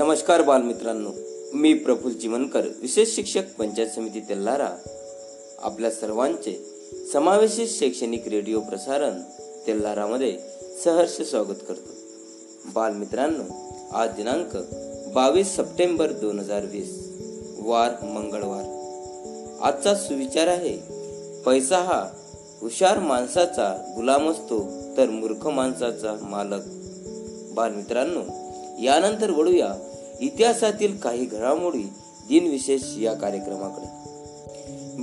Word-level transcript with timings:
नमस्कार 0.00 0.42
बालमित्रांनो 0.42 1.10
मी 1.54 1.74
प्रफुल 1.74 2.12
चिमनकर 2.12 2.60
विशेष 2.80 3.16
शिक्षक 3.16 3.42
पंचायत 3.58 3.88
समिती 3.88 4.20
तेल्हारा. 4.20 4.68
आपल्या 5.62 5.90
सर्वांचे 5.90 6.54
समावेशित 7.12 7.66
शैक्षणिक 7.68 8.28
रेडिओ 8.28 8.60
प्रसारण 8.60 9.20
तेल्हारामध्ये 9.66 10.38
सहर्ष 10.84 11.22
स्वागत 11.22 11.60
करतो. 11.68 11.92
बालमित्रांनो 12.74 13.42
आज 13.92 14.10
दिनांक 14.10 14.56
बावीस 15.14 15.56
सप्टेंबर 15.56 16.12
दोन 16.12 16.38
हजार 16.38 16.64
वीस 16.64 17.12
वार 17.58 18.04
मंगळवार. 18.04 18.64
आजचा 19.60 19.94
सुविचार 19.94 20.46
आहे 20.46 20.76
पैसा 21.46 21.78
हा 21.78 22.10
हुशार 22.60 22.98
माणसाचा 22.98 23.92
गुलाम 23.96 24.30
असतो 24.30 24.72
तर 24.96 25.10
मूर्ख 25.10 25.46
माणसाचा 25.46 26.16
मालक. 26.22 26.62
बालमित्रांनो 27.54 28.22
यानंतर 28.82 29.30
वळूया 29.30 29.74
इतिहासातील 30.20 30.96
काही 30.96 31.24
घडामोडी 31.24 31.82
दिनविशेष 32.28 32.82
या 32.98 33.14
कार्यक्रमाकडे. 33.14 33.86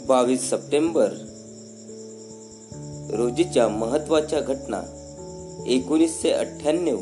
बावीस 0.05 0.49
सप्टेंबर 0.49 1.07
रोजीच्या 3.13 3.67
महत्त्वाच्या 3.67 4.39
घटना. 4.39 4.81
एकोणीसशे 5.67 6.31
अठ्ठ्याण्णव 6.31 6.97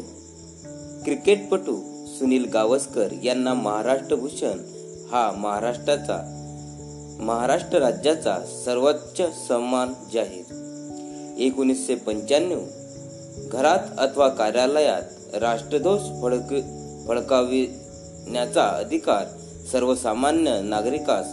क्रिकेटपटू 1.03 1.75
सुनील 2.07 2.45
गावस्कर 2.45 3.07
यांना 3.23 3.53
महाराष्ट्र 3.53 4.15
भूषण 4.15 4.59
हा 5.11 5.31
महाराष्ट्राचा 5.31 6.31
महाराष्ट्र 7.19 7.79
राज्याचा 7.79 8.37
सर्वोच्च 8.65 9.21
सन्मान 9.47 9.93
जाहीर. 10.13 10.45
एकोणीसशे 11.37 11.95
पंच्याण्णव 11.95 12.59
घरात 13.51 13.99
अथवा 13.99 14.29
कार्यालयात 14.29 15.35
राष्ट्रध्वज 15.35 16.21
फडक 16.21 17.33
करण्याचा 18.25 18.63
अधिकार 18.63 19.23
सर्वसामान्य 19.71 20.61
नागरिकास 20.61 21.25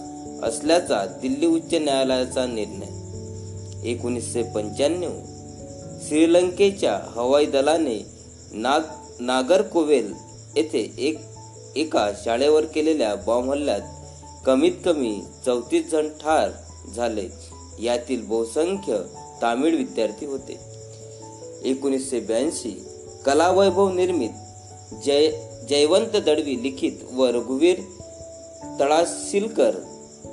असल्याचा 0.44 1.06
दिल्ली 1.22 1.46
उच्च 1.46 1.74
न्यायालयाचा 1.74 2.46
निर्णय. 2.46 3.88
एकोणीसशे 3.90 4.42
पंच्याण्णव 4.42 5.10
श्रीलंकेच्या 6.08 7.00
हवाई 7.10 7.46
दलाने 7.46 8.06
नाग 8.52 8.80
नागरकोवेल 9.20 10.14
येथे 10.56 10.92
एक 10.98 11.18
एका 11.76 12.10
शाळेवर 12.24 12.64
केलेल्या 12.64 13.14
बॉम्ब 13.14 13.50
हल्ल्यात 13.50 13.80
कमीत 14.46 14.72
कमी 14.84 15.22
चौतीस 15.46 15.90
जण 15.90 16.08
ठार 16.08 16.50
झाले. 16.96 17.28
यातील 17.82 18.26
बहुसंख्य 18.26 18.98
तामिळ 19.42 19.76
विद्यार्थी 19.76 20.26
होते. 20.26 20.58
एकोणीसशे 21.64 22.20
ब्याऐंशी 22.20 22.84
कलावैभव 23.26 23.92
निर्मित 23.92 24.30
जय 25.04 25.30
जयवंत 25.68 26.16
दळवी 26.16 26.62
लिखित 26.62 26.92
व 27.12 27.26
रघुवीर 27.26 27.78
तळासिलकर 28.80 29.70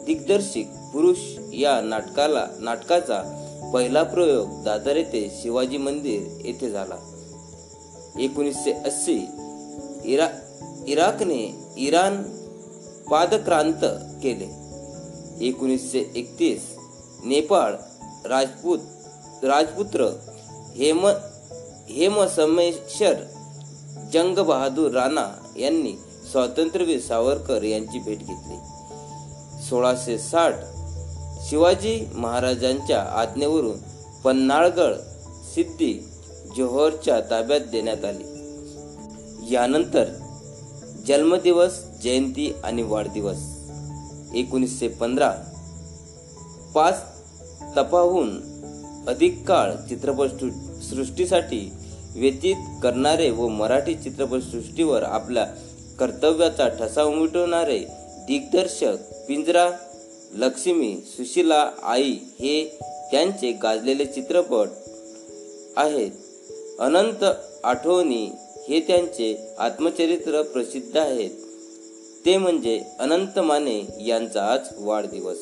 दिग्दर्शित 0.06 0.66
पुरुष 0.66 1.18
या 1.54 1.82
नाटकाला 1.82 2.48
नाटकाचा 2.60 3.46
पहिला 3.74 4.04
प्रयोग 4.04 4.64
दादर 4.64 4.96
येथे 4.96 5.40
शिवाजी 5.42 5.78
मंदिर 5.78 6.48
येथे 6.48 6.70
झाला. 6.70 6.96
एकोणीसशे 8.20 8.72
अस्सी 8.72 9.26
इरा 10.06 10.28
इराकने 10.88 11.56
इराण 11.78 12.24
पादक्रांत 13.12 13.86
केले. 14.24 14.60
एकोणीसशे 15.46 16.12
एकतीस 16.16 16.62
नेपाळ 17.26 17.74
राजपूत 18.26 18.80
राजपुत्र 19.44 20.06
हेम 20.76 21.08
हेमसमेश्वर 21.90 23.14
जंग 24.14 24.36
बहादूर 24.36 24.92
राणा 24.92 25.28
यांनी 25.58 25.94
स्वातंत्र्यवीर 26.32 27.00
सावरकर 27.00 27.64
यांची 27.64 28.00
भेट 28.00 28.20
घेतली. 28.20 28.58
सोळाशे 29.70 30.18
साठ 30.18 30.54
शिवाजी 31.50 32.08
महाराजांच्या 32.14 33.02
आज्ञेवरून 33.02 33.78
पन्हाळगड 34.24 34.94
सिद्धी 35.56 35.94
जोहरच्या 36.58 37.22
ताब्यात 37.22 37.62
देण्यात 37.62 38.06
आली. 38.06 38.24
यानंतर 39.54 40.06
जन्मदिवस 41.08 41.84
जयंती 42.04 42.54
आणि 42.64 42.84
वाढदिवस. 42.84 43.40
एकोणीसशे 44.34 44.88
पंधरा 44.88 45.34
पाच 46.76 47.02
तपाहून 47.78 48.42
अधिक 49.08 49.48
काळ 49.48 49.72
चित्रपट 49.72 50.28
सृष्टीसाठी 50.84 51.74
व्यतीत 52.16 52.56
करणारे 52.84 53.30
व 53.30 53.48
मराठी 53.48 53.94
चित्रपटसृष्टीवर 53.96 55.04
आपल्या 55.04 55.48
कर्तव्याचा 56.00 56.68
ठसा 56.68 57.04
उमटवणारे 57.04 57.80
दिग्दर्शक 58.28 58.96
पिंजरा 59.28 59.72
लक्ष्मी 60.34 60.98
सुशीला 61.06 61.72
आई 61.84 62.12
हे 62.12 62.80
त्यांचे 63.12 63.52
गाजलेले 63.52 64.06
चित्रपट 64.06 64.68
आहेत. 65.78 66.12
अनंत 66.80 67.24
आठवणी 67.64 68.32
हे 68.70 68.80
त्यांचे 68.80 69.56
आत्मचरित्र 69.58 70.42
प्रसिद्ध 70.42 70.98
आहेत. 70.98 71.30
ते 72.26 72.38
म्हणजे 72.38 72.82
अनंत 73.00 73.40
माने 73.40 74.06
यांचा 74.06 74.52
आज 74.52 74.60
वाढदिवस. 74.78 75.38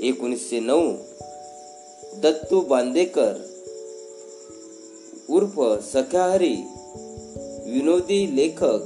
एकोणीसशे 0.00 0.60
नऊ 0.60 0.92
दत्तू 2.16 2.60
बांदेकर 2.60 3.32
उर्फ 5.30 5.60
सख्याहरी 5.92 6.54
विनोदी 7.70 8.36
लेखक 8.36 8.78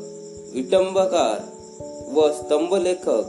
विटंबकार 0.55 1.39
व 2.13 2.33
स्तंभलेखक 2.33 3.23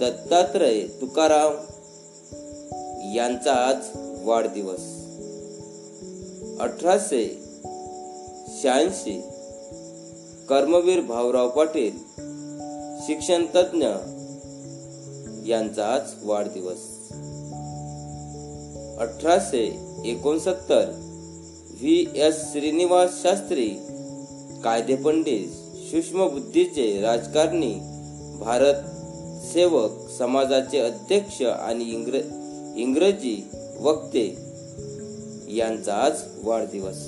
दत्तात्रय 0.00 0.80
तुकाराम 1.00 1.52
यांचा 3.14 3.52
आज 3.52 3.76
वाढदिवस. 4.24 4.80
अठराशे 6.60 7.38
शहाऐंशी 8.62 9.20
कर्मवीर 10.48 11.00
भाऊराव 11.00 11.48
पाटील 11.48 11.98
शिक्षण 13.06 13.46
तज्ञ 13.54 13.86
यांचा 15.46 15.94
आज 15.94 16.02
वाढदिवस. 16.24 17.12
अठराशे 18.98 19.78
एकोणसत्तर 20.04 21.08
व्ही. 21.82 22.06
एस. 22.14 22.52
श्रीनिवास 22.52 23.22
शास्त्री 23.22 23.68
कायदे 24.64 24.94
पंडित 24.96 25.48
सूक्ष्म 25.90 26.28
बुद्धीचे 26.28 27.00
राजकारणी 27.00 27.72
भारत 28.40 28.74
सेवक 29.52 29.90
समाजाचे 30.18 30.78
अध्यक्ष 30.78 31.42
आणि 31.42 31.84
इंग्र 31.84 32.20
इंग्रजी 32.76 33.50
वक्ते 33.80 34.26
यांचा 35.48 35.94
आज 35.94 36.22
वाढदिवस. 36.44 37.00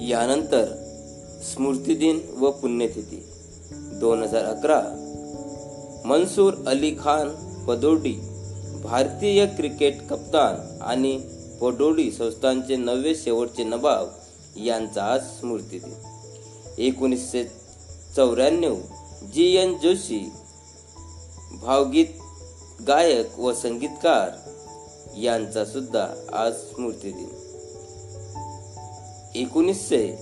यानंतर 0.00 0.64
स्मृतिदिन 1.54 2.20
व 2.38 2.50
पुण्यतिथी. 2.50 3.22
दोन 4.00 4.22
हजार 4.22 4.44
अकरा 4.44 4.82
मनसूर 6.04 6.54
अली 6.66 6.90
खान 6.90 7.28
पदोडी 7.66 8.14
भारतीय 8.84 9.46
क्रिकेट 9.46 10.06
कप्तान 10.10 10.82
आणि 10.82 11.20
पडोडी 11.60 12.10
संस्थांचे 12.12 12.76
नवे 12.76 13.14
शेवटचे 13.14 13.64
नबाब 13.64 14.08
यांचा 14.56 15.04
आज 15.04 15.20
स्मृतिदिन 15.20 15.94
एकोणीसशे 16.78 17.44
चौऱ्याण्णव 18.16 18.74
जी. 19.34 19.56
एन. 19.56 19.74
जोशी 19.82 20.32
भावगीत 21.62 22.06
गायक 22.86 23.38
व 23.38 23.52
संगीतकार 23.52 24.28
यांचा 25.18 25.64
सुद्धा 25.64 26.06
आज 26.32 26.52
स्मृतिदिन 26.52 27.28
एकोणीसशे 29.34 30.18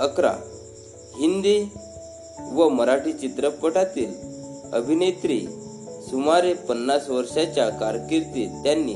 अकरा 0.00 0.34
हिंदी 1.18 1.68
व 2.52 2.68
मराठी 2.68 3.12
चित्रपटातील 3.12 4.14
अभिनेत्री 4.72 5.40
सुमारे 6.10 6.54
पन्नास 6.54 7.08
वर्षाच्या 7.08 7.70
कारकिर्दीत 7.70 8.48
त्यांनी 8.48 8.94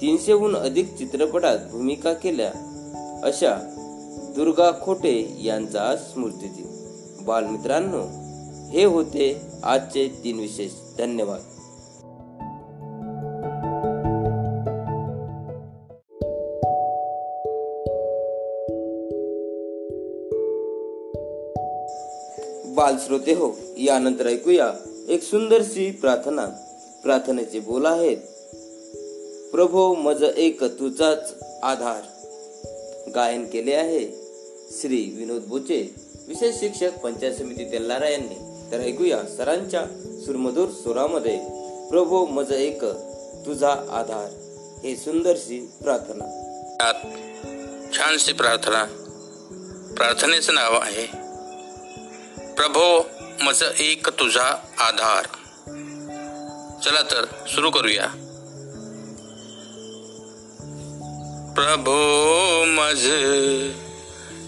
तीनशेहून 0.00 0.56
अधिक 0.56 0.96
चित्रपटात 0.98 1.58
भूमिका 1.70 2.12
केल्या 2.12 2.52
अशा 3.24 3.56
दुर्गा 4.36 4.70
खोटे 4.82 5.36
यांचा 5.42 5.96
स्मृतिदिन. 5.96 6.66
बालमित्रांनो 7.24 8.02
हे 8.70 8.84
होते 8.84 9.40
आजचे 9.62 10.08
तीन 10.24 10.40
विशेष. 10.40 10.72
धन्यवाद. 10.98 11.40
बाल 22.76 22.96
श्रोते 23.06 23.32
हो 23.32 23.56
यानंतर 23.78 24.26
ऐकूया 24.26 24.72
एक 25.08 25.22
सुंदरशी 25.22 25.90
प्रार्थना. 25.90 26.46
प्रार्थनेचे 27.02 27.60
बोल 27.60 27.86
आहेत 27.86 28.16
प्रभो 29.54 29.94
मज 29.94 30.22
एक 30.36 30.64
तुझाच 30.64 31.34
आधार. 31.62 32.02
गायन 33.14 33.44
केले 33.44 33.74
आहे 33.74 34.00
श्री 34.80 35.14
विनोद 35.16 35.42
बोचे 35.42 35.94
विशेष 36.28 36.54
शिक्षक 36.60 36.98
पंचायत 36.98 37.34
समिती 37.34 37.64
तेल्लारा 37.64 38.08
यांनी. 38.08 38.34
तर 38.72 38.80
ऐकूया 38.80 39.22
सरांच्या 39.36 39.84
सुरमधूर 40.26 40.68
सुरामध्ये 40.68 41.36
प्रभो 41.90 42.26
मज 42.26 42.52
एक 42.52 42.84
तुझा 43.46 43.70
आधार. 43.70 44.28
हे 44.84 44.96
सुंदरशी 44.96 45.70
प्रार्थना. 45.82 46.24
छानशी 47.92 48.32
प्रार्थना. 48.32 48.84
प्रार्थनेचं 49.96 50.54
नाव 50.54 50.74
आहे 50.74 51.06
प्रभो 52.54 53.02
मज 53.42 53.62
एक 53.80 54.08
तुझा 54.08 54.48
आधार. 54.78 55.24
चला 56.84 57.02
तर 57.02 57.24
सुरू 57.46 57.70
करूया. 57.70 58.23
प्रभो 61.56 62.64
मज 62.66 63.04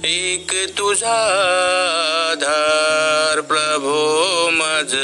एक 0.05 0.53
तुझा 0.79 1.19
आधार 2.33 3.41
प्रभो 3.41 4.49
मज 4.53 4.95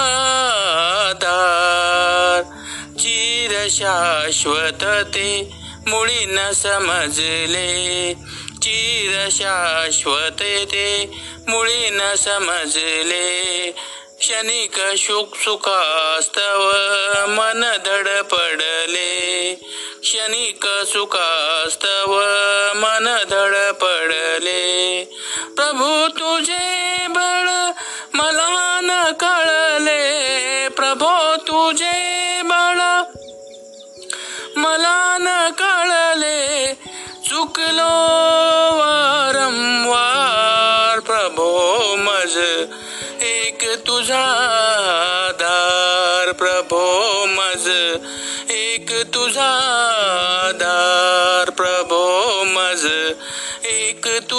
चिर 3.00 3.68
शाश्वत 3.70 4.84
ते 4.84 5.52
मुळी 5.88 6.26
न 6.26 6.52
समजले. 6.52 8.14
चिर 8.62 9.28
शाश्वत 9.32 10.42
ते 10.42 11.12
मुळी 11.48 11.90
न 11.90 12.16
समजले. 12.16 13.72
क्षणिक 14.20 14.80
सुख 14.98 15.38
सुखास्तव 15.44 16.72
मन 17.28 17.62
धडपडले 17.86 19.12
क्षणिक 20.02 20.68
सुखास्तव 20.68 22.22
मन 22.76 23.18
धडपडले. 23.30 25.04
प्रभू 25.56 26.08
तुझे 26.08 27.08
बळ 27.10 27.41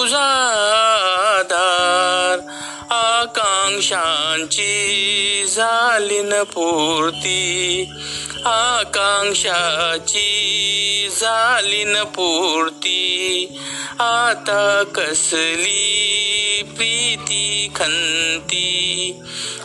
एक 0.03 0.09
तुझा 0.09 0.19
आधार 0.19 0.92
आकांक्षांची 3.73 5.45
झाली 5.49 6.23
न 6.23 6.43
पूर्ती. 6.43 7.85
आकांक्षाची 8.45 9.19
झाली 11.21 11.85
न 11.85 12.03
पूर्ती. 12.03 13.47
आता 13.99 14.83
कसली 14.95 16.63
प्रीती 16.77 17.73
खंती. 17.77 19.13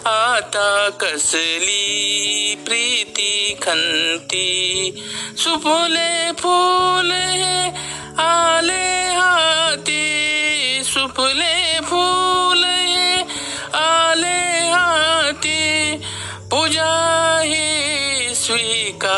आता 0.06 0.90
कसली 1.00 2.56
प्रीती 2.66 3.56
खंती. 3.62 4.92
सुफुले 5.38 6.32
फुले 6.38 7.68
आले 8.18 9.14
हाती. 9.14 10.14
सुफुले 10.86 11.80
फुले 11.84 13.07
आले 13.78 14.40
हाती 14.70 15.98
पूजा 16.52 16.94
ही 17.44 18.36
स्वीकार। 18.36 19.18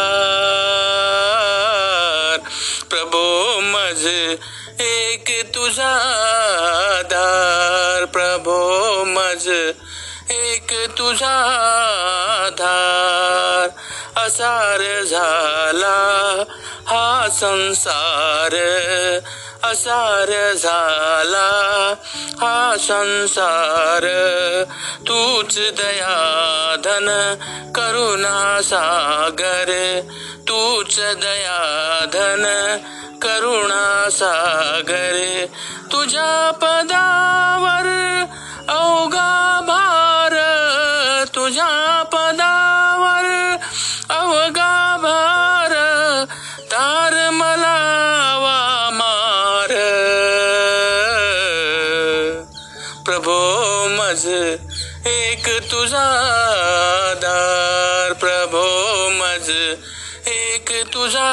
प्रभो 2.89 3.25
मज 3.63 4.05
एक 4.81 5.29
तुझा 5.55 5.93
आधार 6.97 8.05
प्रभो 8.05 8.59
मज 9.07 9.47
एक 10.31 10.73
तुझा 10.97 11.35
आधार 12.45 13.67
असार 14.25 14.81
झाला 15.03 15.99
हा 16.87 17.27
संसार। 17.31 18.55
असार 19.63 20.53
झाला 20.53 21.93
हा 22.41 22.75
संसार. 22.79 24.03
तूच 24.99 25.57
दयाधन 25.57 27.33
करुणा 27.75 28.61
सागर. 28.63 29.99
तूच 30.47 30.99
दयाधन 30.99 32.77
करुणा 33.21 34.09
सागर. 34.11 35.45
तुझ्या 35.91 36.51
मज 54.19 54.27
एक 55.07 55.45
तुझा 55.71 56.01
आधार 57.09 58.13
प्रभो 58.21 58.63
मज 59.11 59.49
एक 60.29 60.71
तुझा 60.93 61.27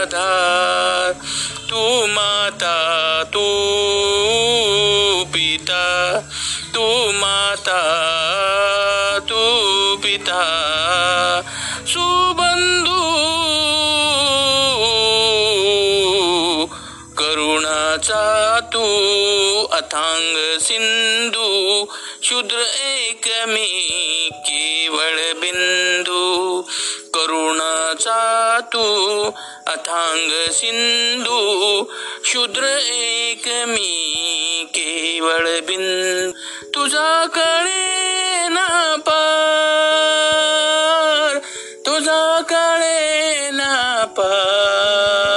आधार 0.00 1.12
तू 1.70 1.82
माता 2.14 2.72
तू 3.34 3.44
पिता 5.34 5.84
तू 6.74 6.86
माता 7.20 7.80
तू 9.28 9.42
पिता 10.04 10.42
सुबंधू 11.92 13.02
करुणाचा 17.18 18.24
तू 18.72 19.03
अथांग 19.94 20.58
सिंधू 20.58 21.84
शूद्र 22.22 22.62
एक 22.84 23.28
मी 23.48 24.28
केवळ 24.34 25.40
बिंदू. 25.40 26.62
करुणाचा 27.14 28.58
तू 28.66 28.82
अथांग 29.66 30.52
सिंधू 30.52 31.84
शूद्र 32.24 32.76
एक 32.92 33.46
मी 33.46 34.64
केवळ 34.68 35.60
बिंदू. 35.60 36.30
तुझा 36.74 37.26
कळे 37.34 38.48
ना 38.48 38.94
पार 38.98 41.38
तुझा 41.86 42.40
कळे 42.48 43.50
ना 43.50 44.04
पार. 44.16 45.33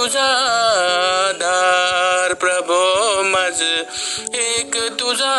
तुझा 0.00 0.28
दार 1.40 2.32
प्रभो 2.34 2.76
मज 3.22 3.60
एक 4.34 4.76
तुझा 4.98 5.34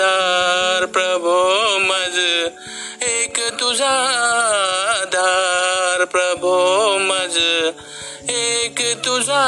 दार 0.00 0.84
प्रभो 0.86 1.38
मज 1.80 2.18
एक 3.04 3.40
तुझा 3.60 3.94
दार 5.14 6.04
प्रभो 6.12 6.54
मज 7.02 7.38
एक 8.34 8.82
तुझा 9.04 9.42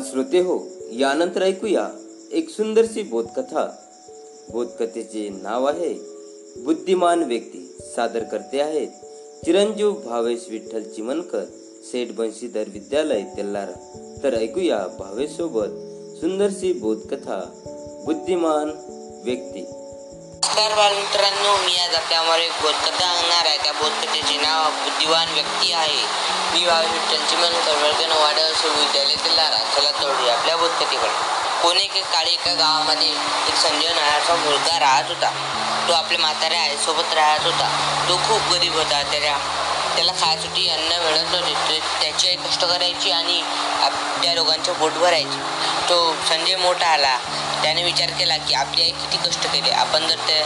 बाल 0.00 0.08
श्रोते 0.08 0.38
हो 0.38 0.54
यानंतर 0.92 1.42
ऐकूया 1.42 1.84
एक 2.32 2.50
सुंदरशी 2.50 3.02
बोधकथा. 3.02 3.64
बोधकथेचे 4.50 5.28
नाव 5.28 5.66
आहे 5.68 5.92
बुद्धिमान 6.64 7.22
व्यक्ती 7.24 7.60
सादर 7.80 8.22
करते 8.22 8.60
आहेत 8.60 8.88
चिरंजीव 9.44 9.92
भावेश 10.06 10.46
विठ्ठल 10.50 10.82
चिमनकर 10.82 11.44
सेठ 11.90 12.14
बंशीधर 12.16 12.68
विद्यालय 12.68 13.22
तेल्लारा 13.36 13.76
तर 14.22 14.34
ऐकूया 14.40 14.78
भावेश 14.98 15.36
सोबत 15.36 15.76
सुंदरशी 16.20 16.72
बोधकथा 16.72 17.38
बुद्धिमान 18.06 18.72
व्यक्ती. 19.24 19.64
नमस्कार 20.50 20.74
बालमित्रांनो. 20.74 21.56
मी 21.56 21.76
आज 21.76 21.94
आपल्यावर 21.94 22.38
एक 22.38 22.52
बोधकथा 22.62 23.06
आणणार 23.06 23.46
आहे. 23.46 23.58
त्या 23.58 23.72
बोधकथेचे 23.72 24.36
नाव 24.36 24.64
बुद्धिवान 24.64 25.32
व्यक्ती 25.32 25.72
आहे. 25.72 26.02
मी 26.30 26.66
भावी 26.66 26.86
विठ्ठल 26.86 27.26
चिमनकर 27.26 27.82
वर्गण 27.82 28.12
वाडा 28.12 28.42
विद्यालय 28.64 29.14
लारा 29.34 29.58
चला 29.58 29.90
तोडूया 29.90 30.38
आपल्या 30.38 30.56
बोधकथेकडे. 30.56 31.08
कोणी 31.62 31.80
एक 31.82 32.04
काळी 32.04 32.30
एका 32.30 32.54
गावामध्ये 32.54 33.08
एक 33.46 33.54
संजय 33.54 33.88
नावाचा 33.88 34.34
मुलगा 34.34 34.78
राहत 34.78 35.04
होता. 35.08 35.30
तो 35.88 35.92
आपल्या 35.92 36.18
म्हाताऱ्या 36.18 36.62
आईसोबत 36.62 37.14
राहत 37.14 37.44
होता. 37.44 37.96
तो 38.08 38.16
खूप 38.16 38.52
गरीब 38.52 38.74
होता. 38.74 39.02
त्याच्या 39.02 39.38
त्याला 39.96 40.12
खायसाठी 40.12 40.68
अन्न 40.68 40.92
मिळत 40.92 41.30
नव्हते. 41.30 41.54
ते- 41.54 42.02
त्याची 42.02 42.28
आई 42.28 42.36
कष्ट 42.36 42.64
करायची 42.64 43.10
आणि 43.10 43.42
आप- 43.82 44.22
त्या 44.22 44.34
लोकांचं 44.34 44.72
पोट 44.72 44.92
भरायची. 44.92 45.40
तो 45.90 45.96
संजय 46.28 46.56
मोठा 46.56 46.86
आला 46.86 47.16
त्याने 47.62 47.82
विचार 47.82 48.10
केला 48.10 48.36
की 48.36 48.54
आपली 48.54 48.82
आई 48.82 48.90
किती 48.90 49.16
कष्ट 49.28 49.46
केले. 49.46 49.70
आपण 49.70 50.06
जर 50.06 50.18
त्या 50.26 50.42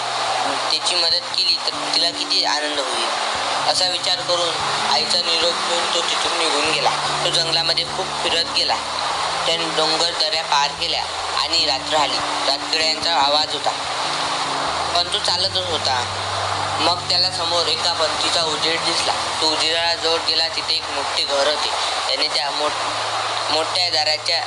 त्याची 0.71 0.95
मदत 0.95 1.27
केली 1.37 1.57
तर 1.67 1.75
तिला 1.95 2.11
किती 2.11 2.45
आनंद 2.45 2.81
होईल? 2.81 3.05
असा 3.71 3.89
विचार 3.89 4.21
करून 4.21 4.49
आईचा 4.93 5.19
निरोप 5.19 5.69
घेऊन 5.69 5.85
तो 5.95 6.01
तिथून 6.01 6.39
निघून 6.39 6.73
गेला. 6.73 6.91
तो 7.25 7.31
जंगलामध्ये 7.31 7.85
खूप 7.85 8.07
फिरत 8.23 8.55
गेला. 8.57 8.75
त्याने 9.47 9.65
डोंगर 9.77 10.11
दऱ्या 10.21 10.43
पार 10.45 10.73
केल्या 10.81 11.03
आणि 11.43 11.65
रात्र 11.67 11.97
आली. 11.97 12.17
रातकिड्यांचा 12.49 13.15
आवाज 13.15 13.53
होता. 13.53 13.71
पण 14.97 15.13
तो 15.13 15.19
चालतच 15.19 15.71
होता. 15.71 16.03
मग 16.81 17.09
त्याला 17.09 17.31
समोर 17.31 17.67
एका 17.67 17.93
पंथीचा 17.93 18.43
उजेड 18.43 18.81
दिसला. 18.81 19.13
तो 19.43 19.53
उजेडाजवळ 19.53 20.19
गेला. 20.29 20.49
तिथे 20.49 20.75
एक 20.75 20.91
मोठे 20.91 21.23
घर 21.23 21.47
होते. 21.47 21.71
त्याने 22.07 22.29
त्या 22.29 22.51
मोठ 22.51 22.73
मोठ्या 23.51 23.89
दाराच्या 23.91 24.43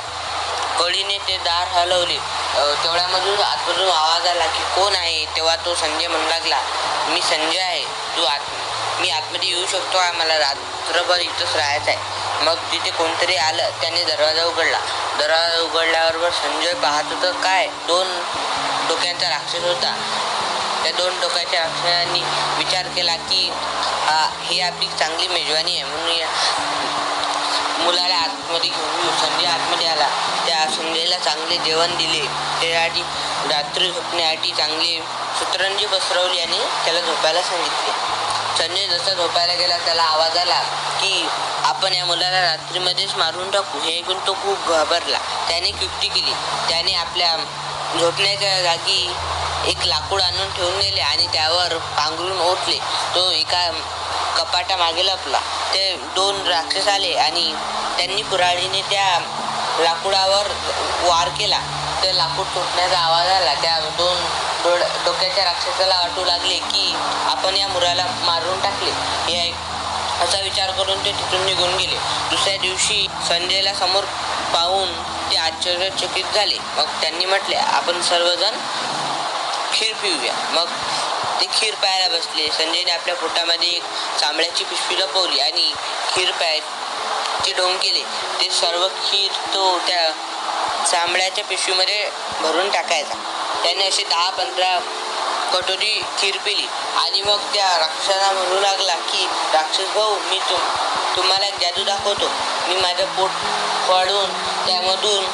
कळीने 0.78 1.18
ते 1.28 1.36
दार 1.44 1.66
हलवले. 1.68 2.18
तेवढ्यामधून 2.82 3.40
आतमधून 3.42 3.88
आवाज 3.90 4.26
आला 4.26 4.46
की 4.46 4.62
कोण 4.74 4.94
आहे 4.96 5.24
तेव्हा 5.36 5.56
तो 5.64 5.74
संजय 5.74 6.06
म्हणू 6.08 6.28
लागला 6.28 6.60
मी 7.08 7.20
संजय 7.22 7.60
आहे 7.60 7.82
तू 8.16 8.24
आत 8.24 9.00
मी 9.00 9.10
आतमध्ये 9.10 9.48
येऊ 9.48 9.66
शकतो 9.66 9.98
आहे 9.98 10.12
मला 10.12 10.38
रात्रभर 10.38 11.18
इथंच 11.20 11.54
राहायचं 11.56 11.90
आहे. 11.90 12.44
मग 12.44 12.56
तिथे 12.72 12.90
कोणतरी 12.90 13.36
आलं 13.36 13.70
त्याने 13.80 14.02
दरवाजा 14.04 14.44
उघडला. 14.44 14.78
दरवाजा 15.18 15.60
उघडल्याबरोबर 15.60 16.30
संजय 16.32 16.74
पाहत 16.82 17.12
होतं 17.12 17.40
काय? 17.42 17.66
दोन 17.86 18.12
डोक्यांचा 18.88 19.28
राक्षस 19.28 19.64
होता. 19.64 19.94
त्या 20.82 20.92
दोन 20.96 21.20
डोक्याच्या 21.20 21.60
राक्षसांनी 21.60 22.20
विचार 22.58 22.86
केला 22.96 23.16
की 23.28 23.50
ही 24.42 24.60
आपली 24.60 24.86
चांगली 24.98 25.26
मेजवानी 25.28 25.74
आहे. 25.74 25.84
म्हणून 25.84 26.10
या 26.10 26.28
मुलाला 27.78 28.14
आतमध्ये 28.14 28.70
घेऊन 28.70 29.16
संजय 29.18 29.46
आतमध्ये 29.46 29.86
आला. 29.88 30.08
त्या 30.46 30.64
संजयला 30.76 31.18
चांगले 31.18 31.56
जेवण 31.56 31.96
दिले. 31.96 32.20
त्यासाठी 32.60 33.02
रात्री 33.50 33.90
झोपण्यासाठी 33.90 34.52
चांगली 34.56 35.00
सुतरंजी 35.38 35.86
पसरवली 35.86 36.40
आणि 36.40 36.58
त्याला 36.84 37.00
झोपायला 37.00 37.42
सांगितले. 37.42 37.92
संजय 38.58 38.86
जसा 38.88 39.12
झोपायला 39.12 39.54
गेला 39.54 39.76
त्याला 39.78 40.02
आवाज 40.02 40.36
आला 40.38 40.60
की 41.00 41.28
आपण 41.64 41.92
या 41.92 42.04
मुलाला 42.04 42.40
रात्रीमध्येच 42.42 43.14
मारून 43.16 43.50
टाकू. 43.50 43.78
हे 43.80 43.96
ऐकून 43.98 44.18
तो 44.26 44.32
खूप 44.34 44.68
घाबरला. 44.68 45.18
त्याने 45.48 45.68
एक 45.68 45.82
युक्ती 45.82 46.08
केली. 46.08 46.32
त्याने 46.68 46.94
आपल्या 46.94 47.36
झोपण्याच्या 47.98 48.60
जागी 48.62 49.08
एक 49.66 49.84
लाकूड 49.86 50.20
आणून 50.22 50.50
ठेवून 50.50 50.78
गेले 50.80 51.00
आणि 51.00 51.26
त्यावर 51.32 51.76
पांघरून 51.96 52.40
ओतले. 52.40 52.78
तो 53.14 53.30
एका 53.30 53.68
कपाटा 54.36 54.76
मागे 54.76 55.06
लपला. 55.06 55.38
ते 55.74 55.92
दोन 56.14 56.46
राक्षस 56.46 56.88
आले 56.88 57.12
आणि 57.14 57.52
त्यांनी 57.96 58.22
कुऱ्हाडीने 58.22 58.82
त्या 58.90 59.18
लाकूडावर 59.80 60.48
वार 61.02 61.28
केला. 61.28 61.58
ते 62.02 62.16
लाकूड 62.16 62.46
तुटण्याचा 62.54 62.98
आवाज 62.98 63.28
आला. 63.28 63.54
त्या 63.54 63.78
दोन 63.98 64.16
डोळ 64.64 64.78
डोक्याच्या 65.04 65.44
राक्षसाला 65.44 65.98
वाटू 66.00 66.24
लागले 66.24 66.58
की 66.58 66.94
आपण 67.26 67.56
या 67.56 67.68
मुराला 67.68 68.06
मारून 68.20 68.60
टाकले. 68.60 68.90
हे 69.26 69.50
असा 70.24 70.40
विचार 70.40 70.70
करून 70.70 71.04
ते 71.04 71.12
तिथून 71.12 71.44
निघून 71.46 71.76
गेले. 71.76 71.96
दुसऱ्या 72.30 72.56
दिवशी 72.56 73.06
संजयला 73.28 73.74
समोर 73.74 74.04
पाहून 74.54 74.92
ते 75.30 75.36
आश्चर्यचकित 75.36 76.34
झाले. 76.34 76.56
मग 76.76 77.00
त्यांनी 77.00 77.24
म्हटले 77.24 77.56
आपण 77.56 78.00
सर्वजण 78.02 78.56
खीर 79.78 79.94
पिऊया. 79.94 80.32
मग 80.50 80.68
ते 81.40 81.46
खीर 81.54 81.74
प्यायला 81.74 82.08
बसले. 82.08 82.48
संजयने 82.48 82.90
आपल्या 82.90 83.14
पोटामध्ये 83.16 83.68
एक 83.68 83.82
चांबड्याची 84.20 84.64
पिशवी 84.64 84.98
लपवली 84.98 85.38
आणि 85.40 85.72
खीर 86.14 86.30
प्यायचे 86.30 87.52
डोंग 87.52 87.76
केले. 87.78 88.02
ते 88.40 88.50
सर्व 88.50 88.86
खीर 88.88 89.32
तो 89.54 89.78
त्या 89.78 90.10
चांबड्याच्या 90.90 91.44
पिशवीमध्ये 91.44 92.10
भरून 92.40 92.70
टाकायचा. 92.70 93.14
त्याने 93.64 93.88
असे 93.88 94.02
दहा 94.02 94.30
पंधरा 94.30 94.78
कटोरी 95.52 96.02
खीर 96.18 96.36
पिली. 96.36 96.66
आणि 96.96 97.22
मग 97.22 97.38
त्या 97.54 97.78
राक्षसाला 97.78 98.32
म्हणू 98.32 98.60
लागला 98.60 98.94
की 98.94 99.26
राक्षस 99.52 99.94
भाऊ 99.94 100.18
मी 100.20 100.38
तुम 100.50 100.60
तुम्हाला 101.16 101.50
जादू 101.50 101.84
दाखवतो. 101.84 102.28
मी 102.68 102.76
माझं 102.76 103.04
पोट 103.16 103.30
फाडून 103.88 104.32
त्यामधून 104.66 105.24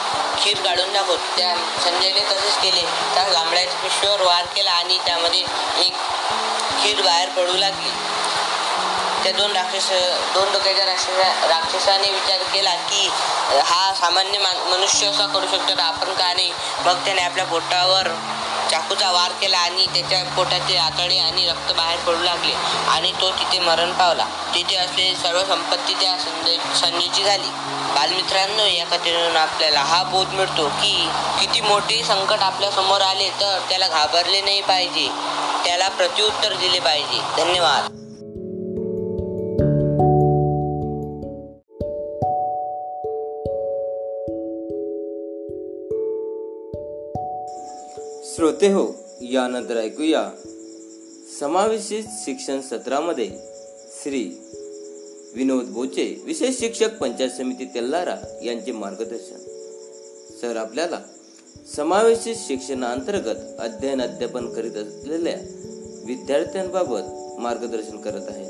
खीर 0.40 0.62
काढून 0.62 0.92
दाखवतो 0.92 1.36
त्या 1.36 1.54
संजयने 1.84 2.20
तसेच 2.20 2.58
केले. 2.62 2.82
त्या 3.14 3.28
जांभळ्याच्या 3.28 3.80
पिशवीवर 3.80 4.20
वार 4.20 4.44
केला 4.44 4.70
आणि 4.70 4.98
त्यामध्ये 5.06 5.40
एक 5.78 5.94
खीर 6.82 7.02
बाहेर 7.02 7.28
पडू 7.28 7.56
लागली. 7.56 7.90
त्या 9.22 9.32
दोन 9.32 9.52
राक्षस 9.52 9.90
दोन 10.34 10.52
डोक्याच्या 10.52 10.86
राक्षसा 10.86 11.48
राक्षसाने 11.48 12.10
विचार 12.10 12.38
केला 12.38 12.74
की 12.74 13.10
हा 13.64 13.92
सामान्य 14.00 14.38
मा- 14.38 14.66
मनुष्य 14.66 15.06
असा 15.06 15.26
करू 15.26 15.46
शकतो 15.46 15.82
आपण 15.82 16.14
का 16.14 16.32
नाही? 16.32 16.52
मग 16.78 17.04
त्याने 17.04 17.22
आपल्या 17.22 17.44
पोटावर 17.44 18.08
चाकूचा 18.70 19.10
वार 19.10 19.32
केला 19.32 19.58
आणि 19.58 19.86
त्याच्या 19.86 20.24
पोटाचे 20.24 20.76
आतडे 20.76 21.18
आणि 21.18 21.46
रक्त 21.46 21.72
बाहेर 21.72 21.98
पडू 21.98 22.22
लागले. 22.22 22.54
आणि 22.88 23.12
तो 23.20 23.30
तिथे 23.30 23.58
मरण 23.58 23.92
पावला. 23.92 24.24
तिथे 24.54 24.76
असलेली 24.76 25.16
सर्व 25.16 25.44
संपत्ती 25.44 25.94
त्या 25.94 26.18
संजय 26.18 26.56
संजयची 26.80 27.24
झाली. 27.24 27.50
बालमित्रांनो 27.94 28.64
या 28.64 28.86
कथेतून 28.86 29.36
आपल्याला 29.36 29.80
हा 29.80 30.02
बोध 30.02 30.28
मिळतो 30.28 30.68
की 30.68 31.08
किती 31.40 31.60
मोठे 31.60 32.02
संकट 32.02 32.38
आपल्यासमोर 32.40 33.00
आले 33.00 33.30
तर 33.30 33.58
त्याला 33.68 33.88
घाबरले 33.88 34.40
नाही 34.40 34.60
पाहिजे. 34.60 35.08
त्याला 35.64 35.88
प्रत्युत्तर 35.88 36.52
दिले 36.52 36.80
पाहिजे. 36.80 37.20
धन्यवाद. 37.36 38.03
श्रोते 48.34 48.66
हो 48.66 48.94
यानंतर 49.22 49.76
ऐकूया. 49.76 50.30
समावेशित 51.40 52.04
शिक्षण 52.24 52.60
सत्रामध्ये 52.60 53.30
श्री 54.02 54.22
विनोद 55.34 55.64
बोचे 55.64 56.22
विशेष 56.24 56.58
शिक्षक 56.60 56.98
पंचायत 56.98 57.30
समिती 57.30 57.64
तेल्लारा 57.64 58.16
यांचे 58.44 58.72
मार्गदर्शन. 58.72 59.36
सर 60.40 60.56
आपल्याला 60.56 61.00
समावेशित 61.76 62.34
शिक्षणाअंतर्गत 62.46 63.36
अध्ययन 63.58 64.02
अध्यापन 64.02 64.46
करीत 64.52 64.72
असलेल्या 64.72 65.36
विद्यार्थ्यांबाबत 66.04 67.40
मार्गदर्शन 67.40 67.96
करत 67.96 68.28
आहे. 68.28 68.46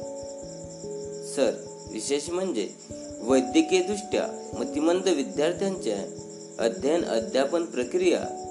सर 1.35 1.53
विशेष 1.93 2.31
म्हणजे 2.31 2.69
वैद्यकीयदृष्ट्या 3.21 4.57
मतिमंद 4.59 5.09
विद्यार्थ्यांच्या 5.09 5.99
अध्ययन 6.59 7.05
अध्यापन 7.05 7.65
प्रक्रिया 7.65 8.44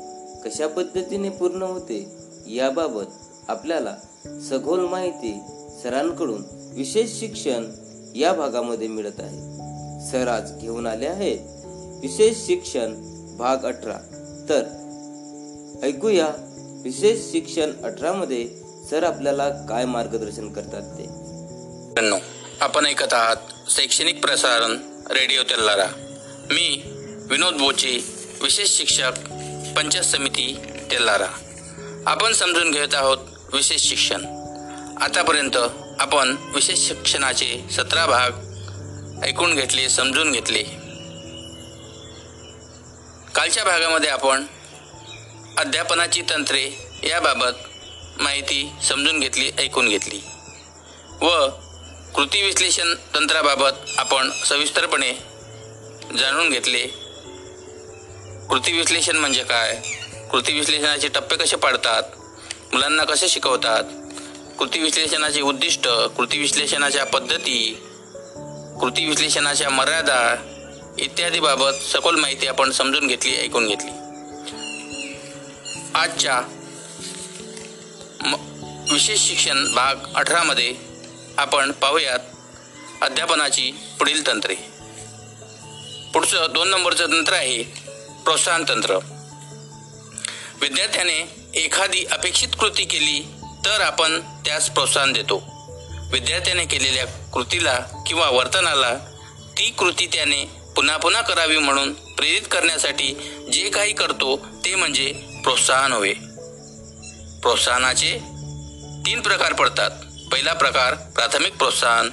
कशा 0.46 0.68
पद्धतीने 0.68 1.30
पूर्ण 1.30 1.62
होते 1.62 2.06
याबाबत 2.48 3.06
आपल्याला 3.48 3.96
सखोल 4.26 4.80
माहिती 4.80 5.40
सरांकडून 5.84 6.44
विशेष 6.76 7.20
शिक्षण 7.20 7.66
या 8.16 8.34
भागामध्ये 8.34 8.88
मिळत 8.88 9.20
आहे. 9.20 9.40
सर 10.12 10.28
आज 10.28 10.52
घेऊन 10.62 10.88
आले 10.88 11.08
आहेत. 11.08 11.40
विशेष 12.02 12.38
शिक्षण 12.48 12.94
भाग 13.38 13.58
अठरा. 13.66 13.98
तर 14.50 14.64
ऐकूया 15.84 16.28
विशेष 16.84 17.32
शिक्षण 17.32 17.72
अठरा 17.84 18.14
मध्ये 18.14 18.48
सर 18.90 19.04
आपल्याला 19.04 19.50
काय 19.50 19.86
मार्गदर्शन 19.86 20.50
करतात 20.50 20.98
ते. 20.98 21.06
आपण 22.62 22.86
ऐकत 22.86 23.14
आहात 23.14 23.38
शैक्षणिक 23.70 24.22
प्रसारण 24.22 24.78
रेडिओ 25.12 25.44
तेल्लारा 25.44 25.88
मी 26.50 26.82
विनोद 27.30 27.54
बोचे 27.54 28.04
विशेष 28.44 28.78
शिक्षक 28.78 29.33
पंचायत 29.74 30.04
समिती 30.04 30.58
तेलारा 30.92 31.28
आपण 32.08 32.34
समजून 32.34 32.72
घेत 32.72 32.96
आहोत 32.96 33.18
विशेष 33.54 33.82
शिक्षण. 33.82 34.26
आतापर्यंत 35.02 35.58
आपण 36.00 36.36
विशेष 36.56 36.80
शिक्षणाचे 36.88 37.66
सतरा 37.72 38.06
भाग 38.06 38.32
ऐकून 39.24 39.56
घेतले 39.56 39.90
समजून 39.90 40.32
घेतले. 40.32 40.64
कालच्या 43.36 43.64
भागामध्ये 43.64 44.10
आपण 44.10 44.46
अध्यापनाची 45.58 46.22
तंत्रे 46.22 46.70
याबाबत 47.04 48.22
माहिती 48.22 48.72
समजून 48.88 49.20
घेतली 49.20 49.52
ऐकून 49.60 49.90
घेतली. 49.90 50.20
व 51.22 51.48
कृती 52.16 52.42
विश्लेषण 52.42 52.94
तंत्राबाबत 53.16 53.72
आपण 53.98 54.32
सविस्तरपणे 54.32 55.14
जाणून 56.20 56.50
घेतले. 56.50 57.03
कृती 58.50 58.72
विश्लेषण 58.72 59.18
म्हणजे 59.18 59.44
काय? 59.44 59.82
कृती 60.32 60.54
विश्लेषणाचे 60.54 61.08
टप्पे 61.08 61.36
कसे 61.36 61.56
पाडतात? 61.56 62.04
मुलांना 62.74 63.04
कसे 63.04 63.30
शिकवतात? 63.30 63.84
कृती 64.60 64.80
विश्लेषणाचे 64.80 65.42
उद्दिष्ट 65.42 65.88
कृती 65.88 66.38
विश्लेषणाच्या 66.38 67.06
पद्धती 67.06 67.78
कृती 68.82 69.06
विश्लेषणाच्या 69.06 69.70
मर्यादा 69.70 70.36
इत्यादी 70.98 71.40
बाबत 71.40 71.72
सखोल 71.82 72.16
माहिती 72.16 72.48
आपण 72.48 72.72
समजून 72.72 73.08
घेतली 73.08 73.36
ऐकून 73.36 73.68
घेतली. 73.68 73.92
आजच्या 75.96 76.42
म- 78.26 78.84
विशेष 78.92 79.20
शिक्षण 79.20 79.74
भाग 79.74 79.96
अठरामध्ये 80.16 80.76
आपण 81.38 81.72
पाहूयात 81.72 82.20
अध्यापनाची 83.02 83.72
पुढील 84.00 84.28
तंत्रे. 84.28 84.56
पुढचं 86.14 86.48
दोन 86.54 86.70
नंबरचं 86.70 87.06
तंत्र 87.06 87.34
आहे 87.34 87.83
प्रोत्साहन 88.24 88.64
तंत्र. 88.70 88.96
विद्यार्थ्याने 90.62 91.30
एखादी 91.54 92.06
अपेक्षित 92.12 92.48
कृती 92.60 92.84
केली 92.86 93.20
तर 93.66 93.82
आपण 93.82 94.22
त्यास 94.46 94.70
प्रोत्साहन 94.70 95.14
देतो. 95.14 95.44
विद्यार्थ्याने 96.12 96.66
केलेल्या 96.66 97.06
कृतीला 97.06 97.80
किंवा 98.08 98.30
वर्तनाला 98.30 98.94
ती 99.58 99.70
कृती 99.70 100.08
त्याने 100.08 100.46
पुन्हा 100.76 100.98
पुन्हा 100.98 101.22
करावी 101.22 101.58
म्हणून 101.58 101.94
प्रेरित 101.94 102.42
करण्यासाठी 102.52 103.08
जे 103.54 103.70
काही 103.70 103.94
करतो 103.94 104.38
ते 104.66 104.76
म्हणजे 104.76 105.14
प्रोत्साहन 105.44 105.94
होय. 105.94 106.14
प्रोत्साहनाचे 107.42 108.20
तीन 109.06 109.22
प्रकार 109.22 109.54
पडतात. 109.54 109.92
पहिला 110.32 110.54
प्रकार 110.54 110.94
प्राथमिक 110.94 111.54
प्रोत्साहन. 111.54 112.10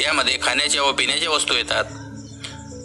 यामध्ये 0.00 0.38
खाण्याच्या 0.42 0.82
व 0.82 0.92
पिण्याच्या 0.92 1.30
वस्तू 1.30 1.54
येतात. 1.54 1.84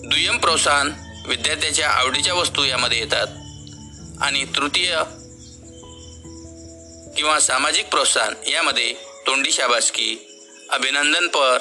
दुय्यम 0.05 0.37
प्रोत्साहन 0.37 0.91
विद्यार्थ्याच्या 1.29 1.89
आवडीच्या 1.89 2.33
वस्तू 2.33 2.63
यामध्ये 2.63 2.99
येतात. 2.99 3.27
आणि 4.21 4.45
तृतीय 4.45 4.95
किंवा 7.17 7.39
सामाजिक 7.39 7.87
प्रोत्साहन 7.87 8.33
यामध्ये 8.47 8.93
तोंडी 9.27 9.51
शाबासकी 9.51 10.17
अभिनंदनपर 10.69 11.57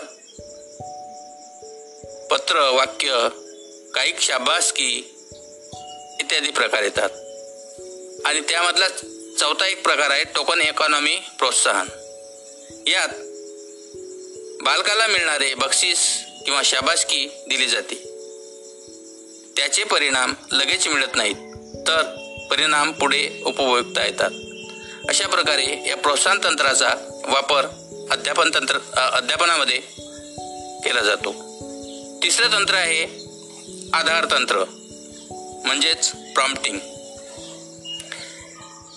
पत्र 2.31 2.70
वाक्य 2.70 3.28
कायिक 3.94 4.20
शाबासकी 4.20 4.90
इत्यादी 6.20 6.50
प्रकार 6.50 6.83
येतात. 6.83 7.11
आणि 8.26 8.40
त्यामधला 8.40 8.88
चौथा 9.38 9.66
एक 9.66 9.83
प्रकार 9.83 10.11
आहे 10.11 10.24
टोकन 10.24 10.61
इकॉनॉमी 10.61 11.16
प्रोत्साहन. 11.38 11.87
यात 12.88 13.09
बालकाला 14.62 15.07
मिळणारे 15.07 15.54
बक्षीस 15.54 16.18
किंवा 16.44 16.62
शाबासकी 16.64 17.26
दिली 17.26 17.66
जाते. 17.66 18.08
त्याचे 19.59 19.85
परिणाम 19.85 20.35
लगेच 20.53 20.87
मिळत 20.88 21.14
नाहीत 21.14 21.35
तर 21.87 22.03
परिणाम 22.51 22.92
पुढे 22.92 23.42
उपभोगता 23.47 24.05
येतात. 24.05 24.31
अशा 25.09 25.27
प्रकारे 25.27 25.88
या 25.88 25.97
प्रोत्साहन 25.97 26.38
तंत्राचा 26.44 26.88
वापर 27.29 27.66
अध्यापन 28.11 28.51
तंत्र 28.55 28.79
अध्यापनामध्ये 28.97 29.79
केला 30.85 31.01
जातो. 31.01 31.33
तिसरं 32.23 32.53
तंत्र 32.53 32.75
आहे 32.75 33.03
आधार 33.94 34.25
तंत्र 34.31 34.64
म्हणजेच 35.64 36.11
प्रॉम्प्टिंग 36.35 36.79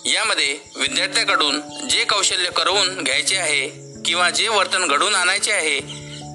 यामध्ये 0.05 0.57
विद्यार्थ्याकडून 0.75 1.61
जे 1.89 2.03
कौशल्य 2.03 2.49
करवून 2.49 3.03
घ्यायचे 3.03 3.37
आहे 3.37 3.67
किंवा 4.05 4.29
जे 4.29 4.47
वर्तन 4.47 4.87
घडून 4.87 5.15
आणायचे 5.15 5.51
आहे 5.51 5.79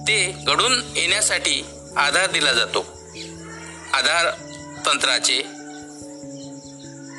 ते 0.08 0.34
घडून 0.46 0.82
येण्यासाठी 0.96 1.62
आधार 1.96 2.30
दिला 2.30 2.52
जातो. 2.52 2.95
आधार 3.96 4.30
तंत्राचे 4.86 5.42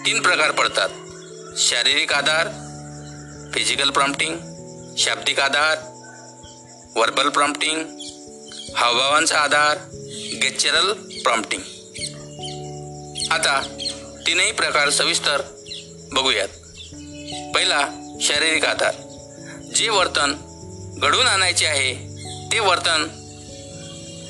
तीन 0.06 0.22
प्रकार 0.22 0.52
पडतात. 0.52 0.90
शारीरिक 1.58 2.13
आधार 2.13 2.48
फिजिकल 3.54 3.90
प्रॉम्प्टिंग 3.90 4.38
शाब्दिक 4.98 5.40
आधार 5.40 5.78
वर्बल 6.96 7.30
प्रॉम्प्टिंग 7.30 7.84
हावभावांचा 8.76 9.38
आधार 9.38 9.78
गेचरल 10.42 10.94
प्रॉम्प्टिंग 10.94 11.62
आता 13.32 13.62
तीनही 14.28 14.52
प्रकार 14.52 14.90
सविस्तर 14.90 15.42
बघूयात. 16.12 16.50
पहिला 17.56 17.88
शारीरिक 18.22 18.66
आधार. 18.66 18.94
जे 19.76 19.90
वर्तन 19.90 20.36
घडवून 21.02 21.28
आणायचे 21.28 21.66
आहे 21.66 21.94
ते 22.52 22.60
वर्तन 22.60 23.08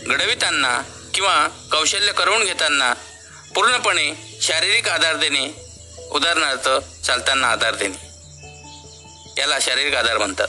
घडविताना 0.08 0.82
किंवा 1.18 1.48
कौशल्य 1.72 2.12
करवून 2.12 2.46
घेताना 2.46 2.94
पूर्णपणे 3.56 4.38
शारीरिक 4.42 4.90
आधार 4.90 5.16
देणे 5.16 5.48
उदाहरणार्थ 6.12 6.70
चालताना 7.06 7.48
आधार 7.48 7.76
देणे. 7.76 7.98
याला 9.42 9.60
शारीरिक 9.60 9.96
आधार 9.96 10.18
म्हणतात. 10.18 10.48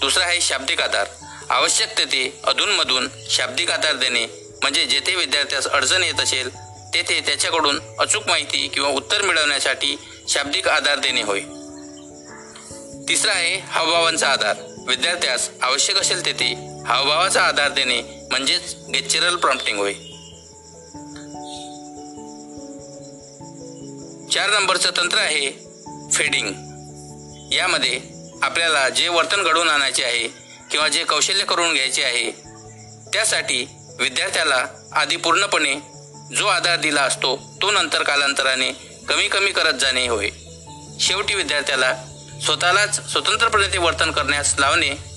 दुसरा 0.00 0.24
आहे 0.24 0.40
शाब्दिक 0.40 0.80
आधार. 0.80 1.06
आवश्यक 1.50 1.98
तेथे 1.98 2.40
अधूनमधून 2.44 3.08
शाब्दिक 3.30 3.70
आधार 3.70 3.96
देणे 3.96 4.26
म्हणजे 4.62 4.86
जेथे 4.86 5.14
विद्यार्थ्यास 5.14 5.66
अडचण 5.66 6.02
येत 6.02 6.20
असेल 6.20 6.54
तेथे 6.94 7.20
त्याच्याकडून 7.26 7.80
अचूक 7.98 8.28
माहिती 8.28 8.68
किंवा 8.68 8.88
उत्तर 8.88 9.22
मिळवण्यासाठी 9.22 9.96
शाब्दिक 10.28 10.68
आधार 10.68 10.98
देणे 10.98 11.22
होय. 11.22 11.40
तिसरा 13.08 13.32
आहे 13.32 13.58
हावभावांचा 13.58 14.28
आधार. 14.28 14.84
विद्यार्थ्यास 14.88 15.50
आवश्यक 15.62 15.96
असेल 15.96 16.26
तेथे 16.26 16.73
हावभावाचा 16.86 17.42
आधार 17.42 17.68
देणे 17.68 18.00
म्हणजेच 18.30 18.74
गेचरल 18.94 19.36
प्रॉम्प्टिंग 19.36 19.78
होय. 19.78 19.92
चार 24.32 24.50
नंबरचं 24.50 24.90
तंत्र 24.96 25.18
आहे 25.18 25.50
फेडिंग 26.12 26.48
यामध्ये 27.52 28.00
आपल्याला 28.42 28.88
जे 28.88 29.08
वर्तन 29.08 29.42
घडवून 29.42 29.68
आणायचे 29.68 30.04
आहे 30.04 30.28
किंवा 30.70 30.88
जे 30.88 31.04
कौशल्य 31.04 31.44
करून 31.44 31.72
घ्यायचे 31.72 32.02
आहे 32.02 32.30
त्यासाठी 33.12 33.66
विद्यार्थ्याला 33.98 34.66
आधी 34.92 35.16
पूर्णपणे 35.16 35.74
जो 36.36 36.46
आधार 36.46 36.78
दिला 36.78 37.02
असतो 37.02 37.36
तो 37.62 37.70
नंतर 37.70 38.02
कालांतराने 38.02 38.70
कमी 39.08 39.28
कमी 39.28 39.50
करत 39.50 39.78
जाणे 39.80 40.08
होय. 40.08 40.28
शेवटी 41.00 41.34
विद्यार्थ्याला 41.34 41.94
स्वतःलाच 42.44 43.12
स्वतंत्रपणे 43.12 43.66
ते 43.72 43.78
वर्तन 43.78 44.10
करण्यास 44.10 44.54
लावणे 44.58 45.13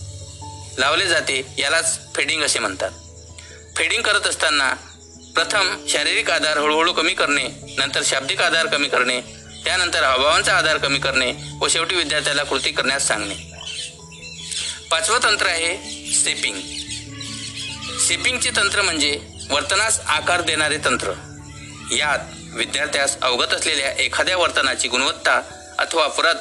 लावले 0.77 1.05
जाते 1.07 1.41
यालाच 1.57 1.99
फेडिंग 2.15 2.43
असे 2.43 2.59
म्हणतात. 2.59 2.91
फेडिंग 3.77 4.01
करत 4.01 4.27
असताना 4.27 4.73
प्रथम 5.35 5.85
शारीरिक 5.89 6.29
आधार 6.31 6.57
हळूहळू 6.57 6.93
कमी 6.93 7.13
करणे 7.13 7.43
नंतर 7.77 8.01
शाब्दिक 8.05 8.41
आधार 8.41 8.65
कमी 8.65 8.87
करणे 8.87 9.19
त्यानंतर 9.65 10.03
हावभावांचा 10.03 10.57
आधार 10.57 10.77
कमी 10.77 10.99
करणे 10.99 11.31
व 11.61 11.67
शेवटी 11.67 11.95
विद्यार्थ्याला 11.95 12.43
कृती 12.43 12.71
करण्यास 12.71 13.07
सांगणे. 13.07 13.35
पाचवं 14.91 15.19
तंत्र 15.23 15.45
आहे 15.45 15.75
सेपिंग 16.15 16.59
सेपिंगचे 17.99 18.49
तंत्र 18.55 18.81
म्हणजे 18.81 19.19
वर्तनास 19.49 19.99
आकार 19.99 20.41
देणारे 20.41 20.77
तंत्र. 20.85 21.13
यात 21.91 22.19
विद्यार्थ्यास 22.53 23.17
अवगत 23.21 23.53
असलेल्या 23.53 23.91
एखाद्या 23.91 24.37
वर्तनाची 24.37 24.87
गुणवत्ता 24.87 25.41
अथवा 25.79 26.07
परत 26.07 26.35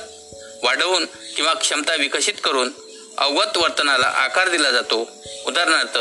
वाढवून 0.62 1.04
किंवा 1.36 1.54
क्षमता 1.54 1.94
विकसित 1.94 2.34
करून 2.44 2.70
अवगत 3.18 3.56
वर्तनाला 3.56 4.06
आकार 4.06 4.48
दिला 4.48 4.70
जातो. 4.70 5.08
उदाहरणार्थ 5.46 5.98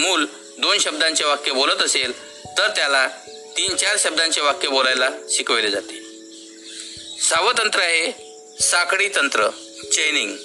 मूल 0.00 0.26
दोन 0.58 0.78
शब्दांचे 0.78 1.24
वाक्य 1.24 1.52
बोलत 1.52 1.82
असेल 1.82 2.12
तर 2.58 2.68
त्याला 2.68 3.06
तीन 3.56 3.76
चार 3.76 3.96
शब्दांचे 3.98 4.40
वाक्य 4.40 4.68
बोलायला 4.68 5.08
शिकवले 5.30 5.70
जाते. 5.70 6.00
सहावं 7.22 7.52
तंत्र 7.58 7.80
आहे 7.80 8.12
साखळी 8.60 9.08
तंत्र 9.08 9.48
चेनिंग 9.92 10.36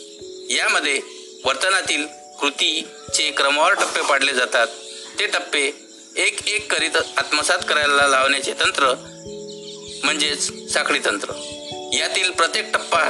यामध्ये 0.51 0.99
वर्तनातील 1.45 2.05
कृतीचे 2.39 3.31
क्रमवार 3.31 3.73
टप्पे 3.73 4.01
पाडले 4.01 4.33
जातात. 4.33 4.67
ते 5.19 5.27
टप्पे 5.27 5.65
एक 6.17 6.47
एक 6.47 6.71
करीत 6.71 6.97
आत्मसात 7.17 7.59
करायला 7.69 8.07
लावण्याचे 8.07 8.53
तंत्र 8.53 8.93
म्हणजेच 10.03 10.73
साखळी 10.73 10.99
तंत्र. 11.05 11.31
यातील 11.93 12.31
प्रत्येक 12.31 12.73
टप्पा 12.73 13.03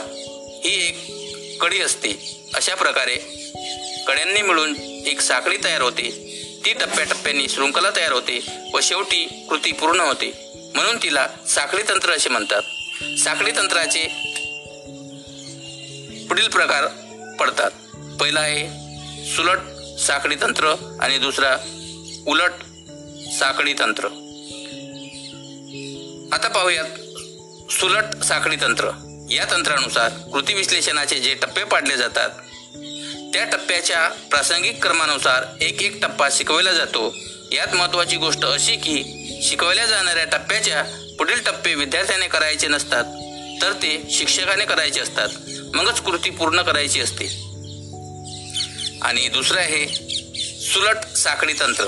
ही 0.63 0.74
एक 0.88 1.31
कडी 1.62 1.82
असते. 1.82 2.10
अशा 2.54 2.76
प्रकारे 2.76 3.15
कड्यांनी 4.08 4.41
मिळून 4.41 4.76
एक 5.06 5.21
साखळी 5.21 5.58
तयार 5.63 5.82
होते. 5.82 6.10
ती 6.65 6.74
टप्प्याटप्प्याने 6.74 7.47
शृंखला 7.50 7.89
तयार 7.95 8.12
होते 8.12 8.39
व 8.74 8.80
शेवटी 8.84 9.45
कृती 9.50 9.71
पूर्ण 9.71 10.00
होते. 10.00 10.32
म्हणून 10.76 10.97
तिला 11.04 11.28
साखळी 11.50 11.84
तंत्र 11.89 12.12
असे 12.12 12.30
म्हणतात. 12.30 12.62
साखळी 13.19 13.52
तंत्राचे 13.52 14.08
पुढील 16.30 16.47
प्रकार 16.47 16.88
पडतात. 17.39 17.71
पहिला 18.19 18.39
आहे 18.39 18.67
सुलट 19.36 19.60
साखळी 20.00 20.36
तंत्र 20.36 20.74
आणि 21.02 21.17
दुसरा 21.17 21.58
उलट 22.28 22.52
साखळी 23.39 23.74
तंत्र. 23.74 24.06
आता 26.34 26.47
पाहूयात 26.47 26.89
सुलट 27.71 28.24
साखळी 28.24 28.56
तंत्र. 28.56 29.11
या 29.32 29.46
तंत्रानुसार 29.52 30.10
कृती 30.10 30.54
विश्लेषणाचे 30.54 31.20
जे 31.20 31.34
टप्पे 31.34 31.63
पाडले 31.63 31.98
जातात 31.98 32.30
त्या 33.34 33.46
टप्प्याच्या 33.46 34.08
प्रासंगिक 34.08 34.82
क्रमानुसार 34.82 35.44
एक 35.62 35.82
एक 35.82 36.02
टप्पा 36.02 36.30
शिकवला 36.32 36.74
जातो. 36.74 37.15
यात 37.52 37.74
महत्त्वाची 37.74 38.15
गोष्ट 38.15 38.46
अशी 38.46 38.76
की 38.76 39.04
शिकवल्या 39.44 39.86
जाणाऱ्या 39.86 40.26
टप्प्याच्या 40.26 40.84
पुढील 41.17 41.44
टप्पे 41.44 41.76
विद्यार्थ्याने 41.76 42.28
करायचे 42.28 42.67
नसतात 42.67 43.04
तर 43.62 43.72
ते 43.72 44.08
शिक्षकाने 44.12 44.65
करायचे 44.65 45.00
असतात. 45.00 45.30
मगच 45.74 46.02
कृती 46.02 46.30
पूर्ण 46.30 46.62
करायची 46.62 47.02
असते. 47.02 47.26
आणि 49.02 49.28
दुसरं 49.28 49.60
आहे 49.60 49.88
सुलट 50.74 51.17
साखळी 51.17 51.54
तंत्र. 51.54 51.86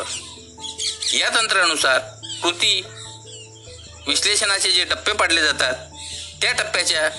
या 1.14 1.30
तंत्रानुसार 1.30 2.00
कृती 2.44 2.82
विश्लेषणाचे 4.08 4.72
जे 4.72 4.84
टप्पे 4.84 5.12
पाडले 5.12 5.42
जातात 5.42 5.74
त्या 6.44 6.52
टप्प्याच्या 6.52 7.10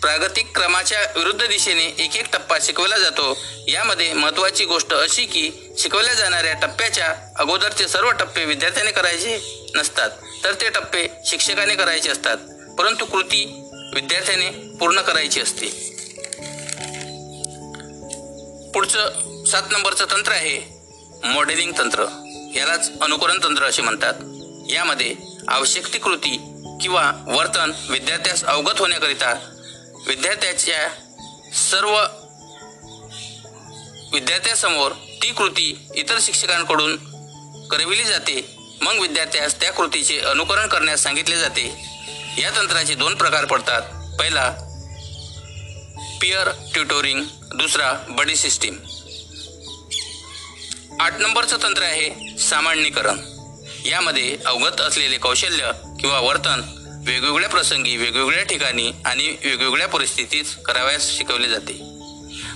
प्रागतिक 0.00 0.56
क्रमाच्या 0.56 0.98
विरुद्ध 1.16 1.46
दिशेने 1.46 1.84
एक 2.04 2.16
एक 2.16 2.26
टप्पा 2.32 2.58
शिकवला 2.62 2.98
जातो. 2.98 3.36
यामध्ये 3.68 4.12
महत्वाची 4.12 4.64
गोष्ट 4.64 4.94
अशी 4.94 5.24
की 5.24 5.50
शिकवल्या 5.78 6.14
जाणाऱ्या 6.14 6.52
टप्प्याच्या 6.52 7.14
अगोदरचे 7.36 7.88
सर्व 7.88 8.10
टप्पे 8.10 8.44
विद्यार्थ्याने 8.44 8.90
करायचे 8.90 9.38
नसतात 9.74 10.10
तर 10.44 10.52
ते 10.52 10.68
टप्पे 10.70 11.08
शिक्षकाने 11.26 11.74
करायचे 11.74 12.10
असतात 12.10 12.36
परंतु 12.78 13.04
कृती 13.04 13.44
विद्यार्थ्याने 13.94 14.50
पूर्ण 14.76 15.00
करायची 15.00 15.40
असते. 15.40 15.66
पुढचं 18.74 19.44
सात 19.50 19.62
नंबरचं 19.70 20.04
तंत्र 20.10 20.32
आहे 20.32 20.60
मॉडेलिंग 21.24 21.72
तंत्र. 21.78 22.04
यालाच 22.56 22.90
अनुकरण 23.00 23.38
तंत्र 23.44 23.64
असे 23.64 23.82
म्हणतात. 23.82 24.14
यामध्ये 24.72 25.14
आवश्यक 25.48 25.92
ती 25.92 25.98
कृती 25.98 26.36
किंवा 26.80 27.12
वर्तन 27.26 27.72
विद्यार्थ्यास 27.90 28.44
अवगत 28.44 28.78
होण्याकरिता 28.78 29.32
विद्यार्थ्याच्या 30.06 30.88
सर्व 31.54 31.96
विद्यार्थ्यासमोर 34.12 34.92
ती 35.22 35.32
कृती 35.32 35.86
इतर 35.94 36.18
शिक्षकांकडून 36.20 36.96
करविली 37.68 38.04
जाते. 38.04 38.56
मग 38.80 38.98
विद्यार्थ्यास 38.98 39.60
त्या 39.60 39.72
कृतीचे 39.72 40.18
अनुकरण 40.18 40.66
करण्यास 40.68 41.02
सांगितले 41.02 41.38
जाते. 41.38 41.64
या 42.38 42.50
तंत्राचे 42.56 42.94
दोन 42.94 43.14
प्रकार 43.14 43.44
पडतात. 43.44 43.82
पहिला 44.18 44.50
पियर 46.20 46.48
ट्युटोरिंग 46.74 47.24
दुसरा 47.54 47.92
बडी 48.08 48.36
सिस्टीम 48.36 48.78
आठ 51.00 51.18
नंबरचं 51.18 51.56
तंत्र 51.62 51.82
आहे 51.82 52.38
सामान्यीकरण. 52.38 53.18
यामध्ये 53.86 54.38
अवगत 54.46 54.80
असलेले 54.80 55.18
कौशल्य 55.18 55.70
किंवा 56.00 56.20
वर्तन 56.20 56.62
वेगवेगळ्या 57.06 57.48
प्रसंगी 57.48 57.96
वेगवेगळ्या 57.96 58.42
ठिकाणी 58.42 58.92
आणि 59.04 59.36
वेगवेगळ्या 59.44 59.88
परिस्थितीत 59.88 60.44
करावयास 60.64 61.16
शिकवले 61.16 61.48
जाते. 61.48 61.98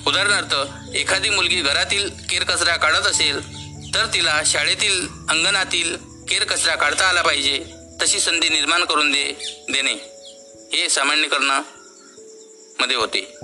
उदाहरणार्थ 0.06 0.54
एखादी 0.96 1.28
मुलगी 1.28 1.60
घरातील 1.60 2.10
केरकचरा 2.30 2.76
काढत 2.76 2.96
असेल 2.96 3.62
तर 3.94 4.06
तिला 4.06 4.42
शाळेतील 4.46 5.08
अंगणातील 5.28 5.96
केरकचरा 6.28 6.74
काढता 6.74 7.08
आला 7.08 7.22
पाहिजे 7.22 7.64
तशी 8.02 8.20
संधी 8.20 8.48
निर्माण 8.48 8.84
करून 8.84 9.12
दे 9.12 9.32
देणे. 9.72 9.94
हे 10.72 10.88
सामान्यकरणामध्ये 10.88 12.96
होते. 12.96 13.36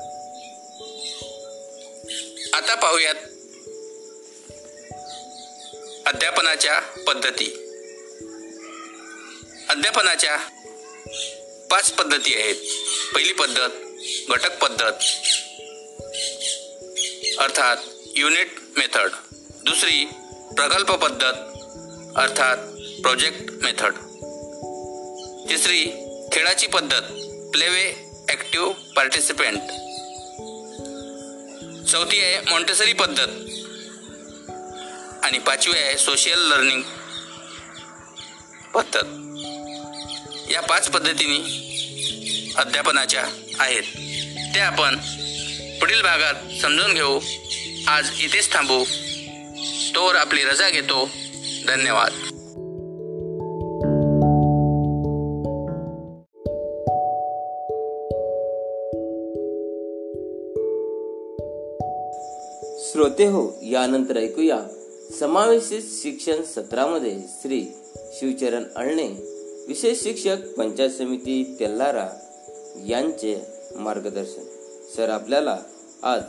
आता 2.53 2.75
पाहूयात 2.75 3.15
अध्यापनाच्या 6.07 6.81
पद्धती. 6.81 7.68
अध्यापनाच्या 9.71 10.37
पाच 11.71 11.91
पद्धती 11.93 12.35
आहेत. 12.35 12.55
पहिली 13.15 13.33
पद्धत 13.33 13.71
घटक 14.31 14.59
पद्धत 14.59 14.93
अर्थात 17.41 17.77
युनिट 18.17 18.49
मेथड 18.77 19.11
दुसरी 19.65 20.05
प्रकल्प 20.57 20.93
पद्धत 20.93 21.35
अर्थात 22.17 22.57
प्रोजेक्ट 23.03 23.53
मेथड 23.63 23.95
तिसरी 25.51 25.85
खेळाची 26.33 26.67
पद्धत 26.67 27.03
प्लेवे 27.53 27.85
ॲक्टिव्ह 28.29 28.73
पार्टिसिपेंट 28.97 29.61
चौथी 31.89 32.21
आहे 32.21 32.41
मॉन्टेसरी 32.51 32.93
पद्धत. 32.93 33.29
आणि 35.25 35.39
पाचवी 35.39 35.79
आहे 35.79 35.97
सोशियल 35.99 36.39
लर्निंग 36.39 36.83
पद्धत. 38.75 39.28
या 40.51 40.61
पाच 40.61 40.91
पद्धतीने 40.91 41.69
अध्यापनाच्या 42.57 43.25
आहेत. 43.59 43.83
त्या 44.55 44.67
आपण 44.67 44.97
पुढील 45.79 46.03
भागात 46.03 46.63
समजून 46.63 46.95
घेऊ. 46.95 47.21
आज 47.89 48.11
इथेच 48.23 48.53
थांबू. 48.53 48.85
तोवर 49.95 50.15
आपली 50.15 50.45
रजा 50.45 50.71
घेतो. 50.71 51.09
धन्यवाद. 51.69 52.13
श्रोते 62.93 63.25
हो 63.25 63.59
यानंतर 63.63 64.17
ऐकूया 64.17 64.59
समावेशित 65.21 65.83
शिक्षण 66.03 66.43
सत्रामध्ये 66.43 67.19
श्री 67.43 67.65
शिवचरण 68.13 68.65
अळणे 68.77 69.38
विशेष 69.69 70.03
शिक्षक 70.03 70.37
पंचायत 70.59 70.91
समिती 70.91 71.57
तेल्लारा 71.61 72.09
यांचे 72.87 73.47
मार्गदर्शन. 73.77 74.43
सर 74.97 75.09
आपल्याला 75.09 75.59
आज 76.03 76.21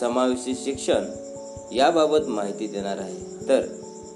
समावेशित 0.00 0.54
शिक्षण 0.64 1.04
याबाबत 1.72 2.26
माहिती 2.26 2.66
देणार 2.66 2.98
आहे. 2.98 3.48
तर 3.48 3.60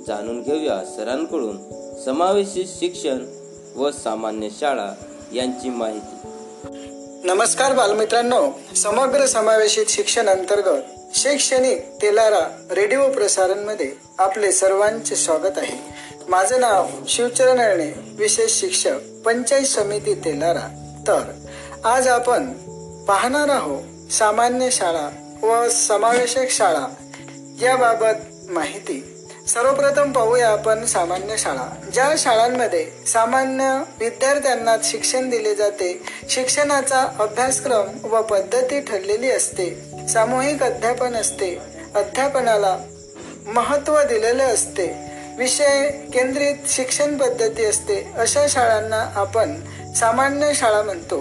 जाणून 0.07 0.43
घेऊया 0.43 0.85
सरांकडून 0.85 1.57
समावेशित 2.05 2.65
शिक्षण 2.79 3.27
व 3.77 3.91
सामान्य 3.91 4.49
शाळा 4.51 4.95
यांची 5.35 5.69
माहिती. 5.69 6.29
नमस्कार 7.25 7.75
बालमित्रांनो. 7.75 8.51
समग्र 8.77 9.27
समावेशित 9.27 9.87
शिक्षण 9.89 10.29
अंतर्गत 10.29 10.83
शैक्षणिक 11.15 11.79
तेलारा 12.03 12.67
रेडिओ 12.71 13.13
प्रसारणमध्ये 13.13 13.93
आपले 14.19 14.53
सर्वांचे 14.53 15.17
स्वागत 15.17 15.59
आहे. 15.59 15.94
माझं 16.29 16.61
नाव 16.61 16.87
शिवचरण 17.09 17.61
अळणे 17.61 17.93
विशेष 18.19 18.61
शिक्षक 18.61 18.97
पंचायत 19.25 19.65
समिती 19.65 20.15
तेलारा. 20.15 20.69
तर 21.09 21.33
आज 21.85 22.09
आपण 22.09 22.53
पाहणार 23.05 23.49
आहोत 23.49 24.13
सामान्य 24.13 24.71
शाळा 24.71 25.37
व 25.43 25.69
समावेशक 25.69 26.51
शाळा 26.51 26.87
याबाबत 27.63 28.51
माहिती. 28.51 29.11
सर्वप्रथम 29.49 30.13
पाहूया 30.13 30.49
आपण 30.49 30.87
सामान्य 30.87 31.37
शाळा 31.37 31.91
ज्या 31.93 32.15
शाळांमध्ये 32.19 32.87
सामान्य 33.07 33.83
विद्यार्थ्यांना 33.99 34.77
शिक्षण 34.85 35.31
दिले 35.31 35.55
जाते. 35.55 36.03
शिक्षणाचा 36.31 37.01
अभ्यासक्रम 37.19 38.05
व 38.05 38.23
पद्धती 38.23 38.81
ठरलेली 38.81 39.31
असते. 39.31 39.91
सामूहिक 40.09 40.63
अध्यापन 40.63 41.15
असते. 41.17 41.59
अध्यापनाला 41.95 42.79
महत्त्व 43.47 44.03
दिलेले 44.03 44.43
असते. 44.43 45.14
विषय 45.39 45.89
केंद्रित 46.15 46.55
शिक्षण 46.69 47.17
पद्धती 47.17 47.65
असते 47.65 48.13
अशा 48.17 48.47
शाळांना 48.49 49.13
आपण 49.15 49.61
सामान्य 49.95 50.55
शाळा 50.55 50.83
म्हणतो. 50.83 51.21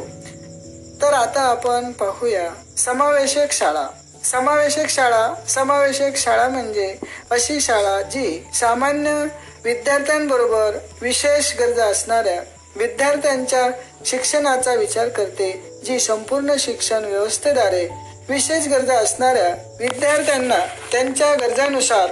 तर 1.01 1.13
आता 1.13 1.41
आपण 1.41 1.91
पाहूया 1.91 2.49
समावेशक 2.77 3.51
शाळा. 3.51 3.87
समावेशक 4.23 4.89
शाळा 4.89 5.33
समावेशक 5.47 6.11
शाळा 6.15 6.47
म्हणजे 6.49 6.95
अशी 7.31 7.61
शाळा 7.61 8.01
जी 8.01 8.43
सामान्य 8.53 9.25
विद्यार्थ्यांबरोबर 9.63 10.77
विशेष 11.01 11.53
गरजा 11.59 11.85
असणाऱ्या 11.85 12.39
विद्यार्थ्यांच्या 12.75 13.69
शिक्षणाचा 14.05 14.73
विचार 14.73 15.09
करते 15.09 15.79
जी 15.85 15.99
संपूर्ण 15.99 16.55
शिक्षण 16.59 17.05
व्यवस्थेद्वारे 17.05 17.87
विशेष 18.29 18.67
गरजा 18.67 18.97
असणाऱ्या 18.97 19.49
विद्यार्थ्यांना 19.79 20.59
त्यांच्या 20.91 21.35
गरजानुसार 21.35 22.11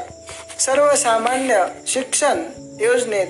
सर्वसामान्य 0.62 1.66
शिक्षण 1.88 2.44
योजनेत 2.80 3.28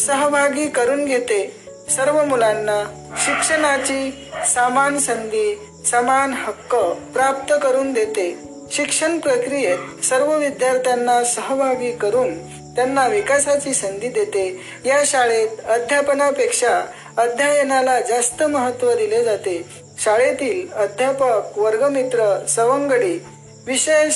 सहभागी 0.00 0.66
करून 0.66 1.04
घेते. 1.04 1.56
सर्व 1.90 2.24
मुलांना 2.24 2.84
शिक्षणाची 3.26 4.28
समान 4.54 4.98
संधी 4.98 5.58
समान 5.86 6.32
हक्क 6.32 6.74
प्राप्त 7.14 7.54
करून 7.62 7.92
देते. 7.92 8.38
शिक्षण 8.72 9.18
प्रक्रियेत 9.18 10.04
सर्व 10.04 10.38
विद्यार्थ्यांना 10.38 11.24
सहभागी 11.24 11.92
करून 11.92 12.38
त्यांना 12.74 13.06
विकासाची 13.06 13.74
संधी 13.74 14.08
देते. 14.08 14.60
या 14.84 15.02
शाळेत 15.06 15.48
अध्यापनापेक्षा 15.68 16.80
अध्ययनाला 17.16 18.00
जास्त 18.00 18.42
महत्त्व 18.42 18.92
दिले 18.92 19.24
जाते. 19.24 19.64
शाळेतील 19.98 20.72
अध्यापक 20.72 21.58
वर्गमित्र 21.58 22.46
सवंगडी 22.48 23.24
विशेष 23.66 24.14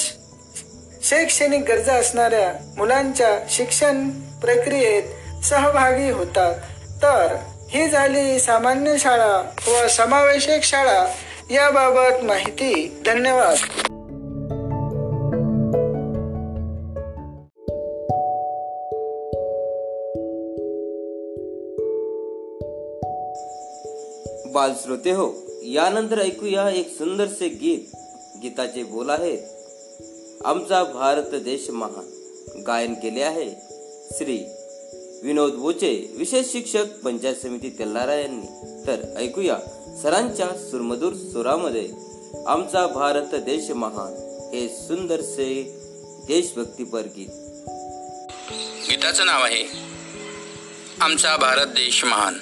शैक्षणिक 1.03 1.63
गरजा 1.63 1.95
असणाऱ्या 1.95 2.75
मुलांच्या 2.77 3.39
शिक्षण 3.51 4.11
प्रक्रियेत 4.11 5.03
सहभागी 5.45 6.11
होतात. 6.11 6.55
तर 7.03 7.37
ही 7.69 7.89
झाली 7.89 8.39
सामान्य 8.39 8.99
शाळा 8.99 9.51
व 9.69 9.89
समावेशक 9.89 10.59
शाळा 10.63 11.07
याबाबत 11.51 12.25
माहिती. 12.25 13.03
धन्यवाद. 13.07 13.57
बाल 24.53 24.73
श्रोते 24.83 25.11
हो 25.11 25.33
यानंतर 25.63 26.21
ऐकूया 26.21 26.71
एक 26.71 26.99
सुंदरसे 26.99 27.49
गीत. 27.49 27.97
गीताचे 28.43 28.83
बोल 28.83 29.11
आहेत 29.11 29.39
आमचा 30.45 30.85
भारत 30.85 31.41
देश 31.41 31.71
महान. 31.71 32.05
गायन 32.67 32.95
केले 32.95 33.23
आहे 33.23 33.51
श्री 34.13 34.39
विनोद 35.23 35.53
बोचे 35.53 36.15
विशेष 36.17 36.53
शिक्षक 36.53 36.85
पंचायत 37.05 37.35
समिती 37.35 37.71
तेल्लारा 37.79 38.15
यांनी. 38.15 38.47
तर 38.87 39.15
ऐकूया 39.17 39.57
सरांच्या 40.03 40.49
सुरमधूर 40.49 41.13
सुरामध्ये. 41.13 41.89
आमचा 42.47 42.87
भारत 42.87 43.35
देश 43.35 43.71
महान 43.71 44.13
हे 44.55 44.69
सुंदरसे 44.69 45.79
देशभक्तीपर 46.27 47.01
गीत. 47.01 47.29
गीताचं 48.91 49.27
नाव 49.27 49.45
आहे 49.45 49.65
आमचा 51.01 51.37
भारत 51.37 51.67
देश 51.67 52.05
महान. 52.05 52.35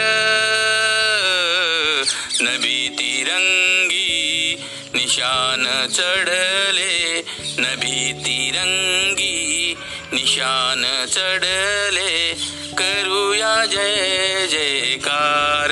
नबी 2.40 2.88
तिरंगी 2.88 4.56
निशान 4.94 5.86
चढले. 5.92 7.24
नबी 7.58 8.12
तिरंगी 8.12 9.74
निशान 10.12 11.06
चढले. 11.06 12.34
करूया 12.98 13.64
जय 13.64 14.46
जयकार। 14.50 15.68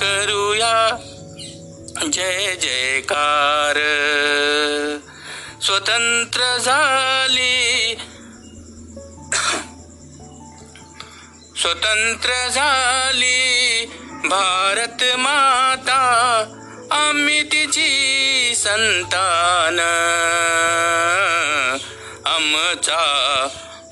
करूया 0.00 0.96
जय 2.12 2.56
जयकार। 2.62 3.78
स्वतंत्र 5.62 6.58
झाली। 6.58 7.96
स्वतंत्र 11.56 12.48
झाली 12.48 13.84
भारत 14.24 15.04
माता 15.18 16.00
आम्ही 16.90 17.42
तिची 17.42 18.52
संतान। 18.56 19.80
आमचा 22.26 23.00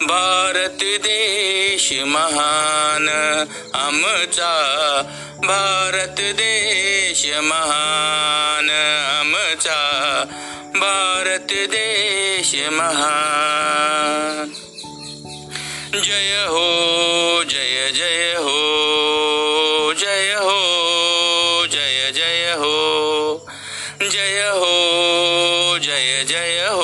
भारत 0.07 0.83
देश 0.83 1.93
महान 2.07 3.09
आमचा 3.75 4.53
भारत 5.45 6.21
देश 6.33 7.27
महान 7.43 8.71
आमचा 9.21 9.81
भारत 10.77 11.53
देश 11.53 12.55
महान. 12.73 14.53
जय 15.95 16.45
हो 16.49 17.43
जय 17.43 17.91
जय 17.95 18.35
हो 18.39 19.93
जय 19.99 20.35
हो 20.41 21.67
जय 21.67 22.11
जय 22.15 22.53
हो. 22.59 22.73
जय 24.03 24.51
हो 24.55 25.79
जय 25.79 26.25
जय 26.29 26.67
हो 26.71 26.82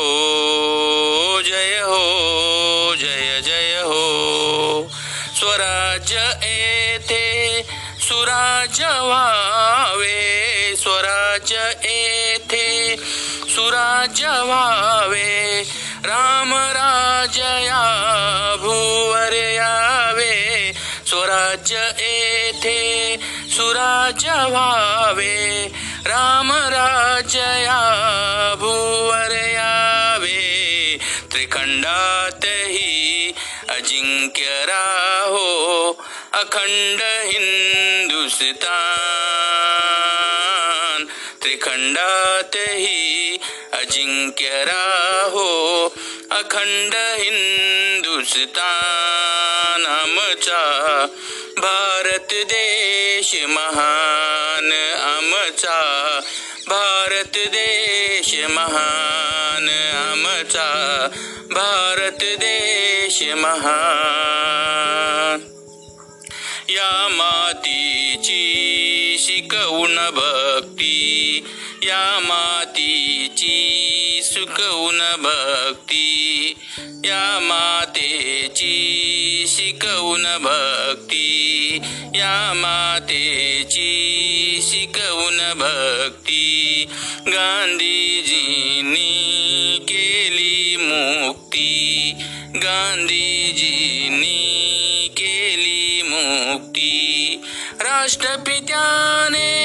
सुराज्य 13.78 14.28
व्हावे 14.46 15.62
राम 16.06 16.52
राजया 16.76 17.82
भुवर 18.62 19.34
यावे 19.54 20.34
स्वराज्य 21.08 21.82
येथे 21.98 22.80
सुराज्य 23.56 24.34
व्हावे 24.50 25.36
राम 26.06 26.50
राजया 26.74 27.78
भुवर 28.60 29.34
यावे 29.52 30.42
त्रिखंडातही 31.32 32.90
अजिंक्य 33.76 34.64
राहो 34.70 35.46
अखंड 36.40 37.02
हिंदुस्तान 37.30 38.58
त्रिखंडातही 41.42 42.96
अजिंक्य 43.88 44.64
राहो 44.64 45.88
अखंड 46.31 46.94
हिंदुस्तान 46.94 49.87
आमचा 49.87 51.07
भारत 51.57 52.29
देश 52.33 53.44
महान 53.48 54.72
आमचा 55.03 56.20
भारत 56.66 57.37
देश 57.37 58.35
महान 58.51 59.94
आमचा 59.94 61.09
भारत 61.51 62.22
देश 62.22 63.22
महान. 63.22 65.38
या 66.68 67.09
मातीची 67.11 69.16
शिकवून 69.18 70.11
भक्ती 70.11 71.44
या 71.82 72.20
मातीची 72.22 74.20
सुकवून 74.24 74.98
भक्ती 74.98 76.54
या 77.04 77.38
मातेची 77.42 78.74
शिकवून 79.48 80.22
भक्ती 80.22 81.78
या 82.14 82.52
मातेची 82.54 83.90
शिकवून 84.62 85.36
भक्ती. 85.36 86.84
गांधीजींनी 87.26 88.18
केली 89.88 90.76
मुक्ती 90.76 92.12
गांधीजींनी 92.56 93.38
केली 95.16 96.02
मुक्ती. 96.02 97.40
राष्ट्रपित्याने 97.80 99.58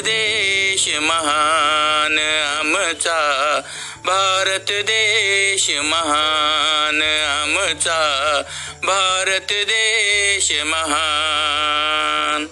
देश 0.00 0.88
महान 0.88 2.18
आमचा 2.58 3.60
भारत 4.04 4.70
देश 4.70 5.70
महान 5.70 7.02
आमचा 7.26 8.42
भारत 8.82 9.52
देश 9.52 10.52
महान. 10.52 12.46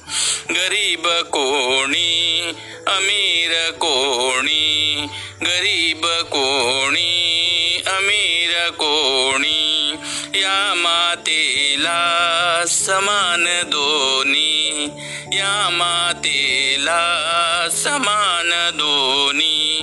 गरीब 0.54 1.08
कोणी 1.08 2.52
अमीर 2.86 3.70
कोणी 3.70 5.06
गरीब 5.42 6.04
कोणी 6.32 7.82
अमीर 7.88 8.52
कोणी 8.78 10.40
या 10.40 10.74
मातेला 10.76 11.98
समान 12.68 13.44
दोनी 13.70 14.86
या 15.32 15.68
मातेला 15.72 17.00
समान 17.72 18.50
दोन्ही 18.76 19.82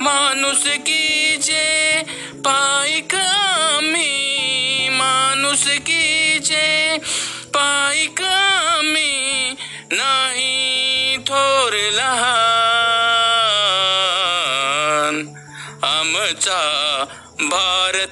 माणुसकीचे 0.00 1.64
पाईक 2.44 3.14
आम्ही 3.14 4.88
माणुसकीचे 4.98 6.66
पाय 7.54 8.06
आम्ही 8.22 9.54
नाही 9.92 11.16
थोर 11.28 11.74
लहान 11.92 12.71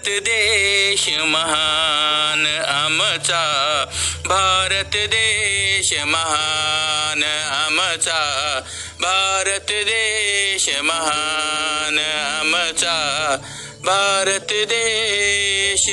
भारत 0.00 0.22
देश 0.22 1.08
महान 1.20 2.46
आमचा 2.66 3.84
भारत 4.26 4.96
देश 5.10 5.92
महान 6.06 7.24
आमचा 7.24 8.60
भारत 9.00 9.70
देश 9.70 10.68
महान 10.82 11.98
आमचा 11.98 13.36
भारत 13.84 14.50
देश 14.50 15.88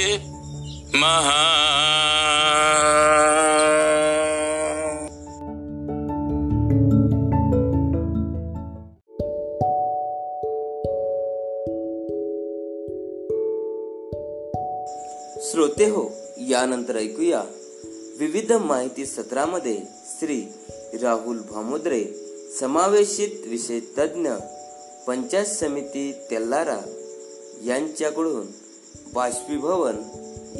महान। 0.96 3.57
यानंतर 16.50 16.96
ऐकूया 16.96 17.44
विविध 18.20 18.52
माहिती 18.52 19.06
सत्रामध्ये 19.06 19.78
श्री 20.20 20.42
राहुल 21.02 21.38
भामुद्रे 21.52 22.04
समावेशित 22.60 23.48
विषय 23.48 23.80
तज्ज्ञ 23.80 24.30
पंचायत 25.08 25.46
समिती 25.46 26.12
तेल्लारा 26.32 26.80
यांच्याकडून 27.66 28.48
बाष्पीभवन 29.14 29.96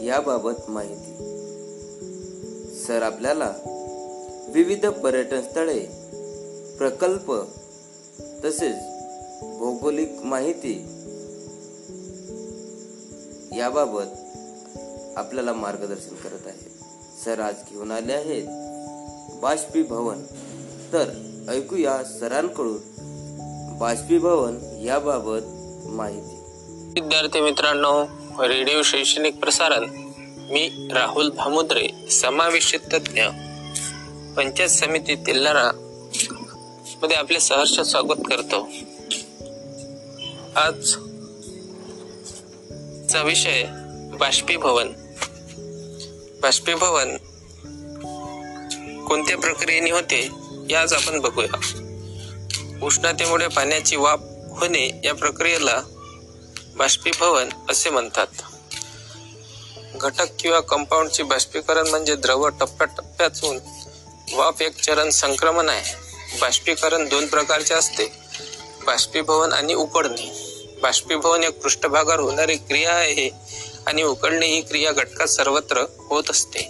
याबाबत 0.04 0.70
माहिती. 0.70 1.14
सर 2.84 3.02
आपल्याला 3.02 3.54
विविध 4.54 4.86
पर्यटन 4.86 5.42
स्थळे 5.42 5.80
प्रकल्प 6.78 7.32
तसेच 8.46 8.76
भौगोलिक 9.60 10.12
माहिती 10.24 10.74
याबाबत 13.58 14.27
आपल्याला 15.18 15.54
मार्गदर्शन 15.54 16.16
करत 16.16 16.46
आहेत 16.46 16.70
सर 17.26 17.40
आज 17.40 17.56
घेऊन 17.72 17.92
आले 17.92 18.14
आहेत. 18.14 18.48
बाष्पीभवन. 19.42 20.24
तर 20.94 21.10
ऐकूया 21.50 22.04
सरांकडून 22.04 23.78
बाष्पीभवन 23.80 24.82
याबाबत 24.86 25.90
माहिती. 25.90 26.36
विद्यार्थी 27.02 27.42
मित्रांनो 27.42 28.04
रेडिओ 28.48 28.82
शैक्षणिक 28.82 29.40
प्रसारण. 29.40 29.90
मी 30.52 30.90
राहुल 30.94 31.30
भामुद्रे 31.30 32.08
समावेशित 32.12 32.80
तज्ञ 32.94 33.24
पंचायत 34.38 34.70
समिती 34.70 35.16
तेल्लारा 35.16 35.72
मध्ये 37.02 37.18
आपले 37.18 37.40
सहर्ष 37.40 37.80
स्वागत 37.80 38.08
करतो. 38.08 38.68
आजचा 40.56 40.98
विषय 43.24 43.64
बाष्पीभवन. 44.20 44.88
बाष्पीभवन. 46.42 47.18
कोणत्या 49.06 49.38
प्रक्रियेने 49.38 49.92
होते 49.92 50.30
याच 50.70 50.94
आपण 50.94 51.20
बघूया. 51.20 51.58
उष्णतेमुळे 52.82 53.48
पाण्याची 53.48 53.96
वाफ 53.96 54.20
होणे 54.50 55.02
या 55.04 55.14
प्रक्रियेला 55.14 55.82
बाष्पीभवन 56.76 57.50
असे 57.70 57.90
म्हणतात. 57.90 58.28
घटक 59.96 60.26
किंवा 60.40 60.60
कंपाऊंडचे 60.60 61.24
बाष्पीकरण 61.24 61.88
म्हणजे 61.88 62.16
द्रव 62.16 62.48
टप्प्याटप्प्यातून 62.48 63.60
वाफ 64.34 64.62
एक 64.62 64.82
चरण 64.82 65.10
संक्रमण 65.10 65.70
आहे. 65.70 65.94
बाष्पीकरण 66.42 67.10
दोन 67.10 67.28
प्रकारचे 67.28 67.74
असते 67.74 68.06
बाष्पीभवन 68.86 69.54
आणि 69.54 69.74
उकडणे. 69.74 70.48
बाष्पीभवन 70.82 71.44
एक 71.44 71.62
पृष्ठभागावर 71.62 72.20
होणारी 72.20 72.56
क्रिया 72.56 72.94
आहे 72.94 73.47
आणि 73.88 74.04
उकळणे 74.04 74.48
ही 74.48 74.62
क्रिया 74.62 74.92
घटकात 74.92 75.28
सर्वत्र 75.28 75.86
होत 75.98 76.24
असते. 76.30 76.70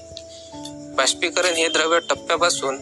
बाष्पीकरण 0.96 1.54
हे 1.54 1.68
द्रव्य 1.68 2.00
टप्प्यापासून 2.10 2.78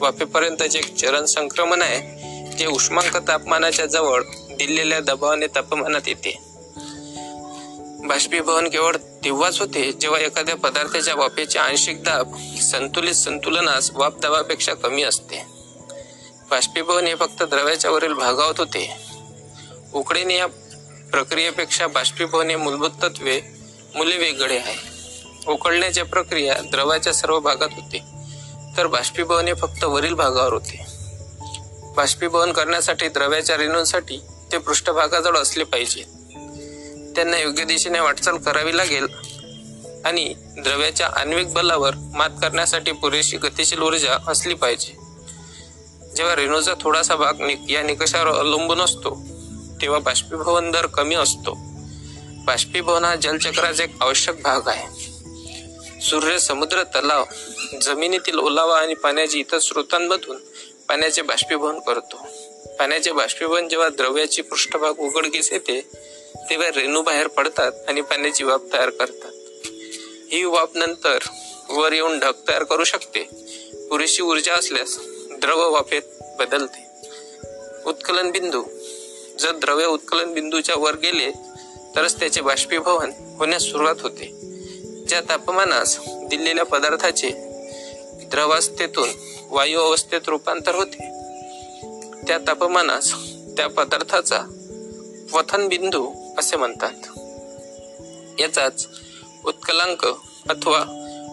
वाफेपर्यंतचे 0.00 0.82
चरण 0.82 1.24
संक्रमण 1.24 1.82
आहे 1.82 2.24
जे 2.56 2.66
उष्मांक 2.66 3.16
तापमानाच्या 3.16 3.86
जवळ 3.86 4.22
दिलेल्या 4.50 5.00
दबावाने 5.00 5.46
तापमानात 5.46 6.00
येते. 6.06 6.38
बाष्पीभवन 8.06 8.68
केवळ 8.68 8.96
तेव्हाच 9.24 9.60
होते 9.60 9.92
जेव्हा 9.92 10.20
एखाद्या 10.20 10.56
पदार्थाच्या 10.56 11.14
वाफेचे 11.14 11.58
आंशिक 11.58 12.04
दाब 12.04 12.36
संतुलित 12.62 13.14
संतुलनास 13.14 13.90
वाफ 13.94 14.12
दाबापेक्षा 14.22 14.74
कमी 14.74 15.02
असते. 15.02 15.42
बाष्पीभवन 16.50 17.06
हे 17.06 17.14
फक्त 17.14 17.42
द्रव्याच्या 17.42 17.90
वरील 17.90 18.12
भागावत 18.12 18.54
होते. 18.58 18.96
उकळीने 19.94 20.34
या 20.34 20.46
प्रक्रियेपेक्षा 21.14 21.86
बाष्पीभवन 21.86 22.50
हे 22.50 22.56
मूलभूत 22.56 22.90
तत्वे 23.02 23.40
मुले 23.94 24.16
वेगळे 24.16 24.58
आहे. 24.58 24.76
उकळण्याच्या 25.48 26.04
प्रक्रिया 26.04 26.54
द्रवाच्या 26.54 27.14
सर्व 27.14 27.40
भागात 27.40 27.68
होते. 27.76 27.98
तर 28.76 28.86
बाष्पीभवन 28.86 29.48
हे 29.48 29.54
फक्त 29.54 29.84
वरील 29.84 30.14
भागावर 30.14 30.52
होते. 30.52 30.86
बाष्पीभवन 31.96 32.52
करण्यासाठी 32.52 33.08
द्रव्याच्या 33.08 33.56
रेणूंसाठी 33.56 34.20
ते 34.52 34.58
पृष्ठभागाजवळ 34.58 35.36
असले 35.36 35.64
पाहिजे. 35.64 36.00
त्यांना 37.16 37.38
योग्य 37.38 37.64
दिशेने 37.64 38.00
वाटचाल 38.00 38.36
करावी 38.36 38.76
लागेल 38.76 39.06
आणि 40.04 40.34
द्रव्याच्या 40.36 41.10
आण्विक 41.16 41.52
बलावर 41.52 41.90
मात 41.94 42.30
करण्यासाठी 42.30 42.92
पुरेशी 42.92 43.36
गतिशील 43.36 43.78
ऊर्जा 43.78 44.16
असली 44.28 44.54
पाहिजे. 44.54 44.92
जेव्हा 46.16 46.36
रेणूचा 46.36 46.72
थोडासा 46.80 47.16
भाग 47.16 47.40
नि- 47.40 47.58
या 47.68 47.82
निकषावर 47.82 48.26
अवलंबून 48.26 48.80
असतो 48.80 49.33
तेव्हा 49.82 49.98
बाष्पीभवन 49.98 50.70
दर 50.70 50.86
कमी 50.86 51.14
असतो. 51.14 51.58
बाष्पीभवन 52.44 53.04
हा 53.04 53.16
जलचक्राचा 53.16 53.84
एक 53.84 53.90
आवश्यक 54.00 54.42
भाग 54.42 54.68
आहे. 54.68 55.14
सूर्य 56.02 56.38
समुद्र 56.38 56.82
तलाव 56.82 57.24
जमिनीतील 57.82 58.38
ओलावा 58.38 58.78
आणि 58.78 58.94
पाण्याची 58.94 59.40
इतर 59.40 59.58
स्रोतांमधून 59.58 60.36
पाण्याचे 60.88 61.22
बाष्पीभवन 61.22 61.78
करतो. 61.78 62.16
पाण्याचे 62.78 63.12
बाष्पीभवन 63.12 63.68
जेव्हा 63.68 63.88
द्रव्याची 63.88 64.42
पृष्ठभाग 64.42 64.92
उघडकीस 64.98 65.52
येते 65.52 65.80
तेव्हा 66.50 66.68
रेणू 66.68 67.02
बाहेर 67.02 67.26
पडतात 67.26 67.72
आणि 67.88 68.00
पाण्याची 68.00 68.44
वाफ 68.44 68.60
तयार 68.72 68.90
करतात. 68.90 69.32
ही 70.32 70.44
वाफ 70.44 70.70
नंतर 70.74 71.18
वर 71.68 71.92
येऊन 71.92 72.18
ढग 72.18 72.32
तयार 72.48 72.62
करू 72.62 72.84
शकते. 72.84 73.22
पुरेशी 73.90 74.22
ऊर्जा 74.22 74.54
असल्यास 74.54 74.98
द्रव 75.40 75.72
वाफेत 75.72 76.02
बदलते. 76.38 76.84
उत्कलन 77.86 78.30
बिंदू. 78.30 78.62
जर 79.40 79.52
द्रव्य 79.52 79.86
उत्कलन 79.86 80.34
बिंदूच्या 80.34 80.74
वर 80.78 80.96
गेले 80.96 81.30
तरच 81.96 82.18
त्याचे 82.18 82.40
बाष्पीभवन 82.40 83.10
होण्यास 83.38 83.62
सुरुवात 83.62 83.94
होते. 84.00 84.26
ज्या 85.08 85.20
तापमानास 85.20 85.98
दिलेल्या 86.08 86.64
पदार्थाचे 86.64 87.28
द्रवावस्थेतून 88.30 89.08
वायू 89.50 89.80
अवस्थेत 89.80 90.20
रूपांतर 90.26 90.74
होते 90.74 91.10
त्या 92.26 92.38
तापमानास 92.38 93.12
त्या 93.56 93.66
पदार्थाचा 93.68 94.40
वथन 95.32 95.68
बिंदू 95.68 96.10
असे 96.38 96.56
म्हणतात. 96.56 96.92
याचाच 98.40 98.86
उत्कलांक 99.46 100.06
अथवा 100.48 100.84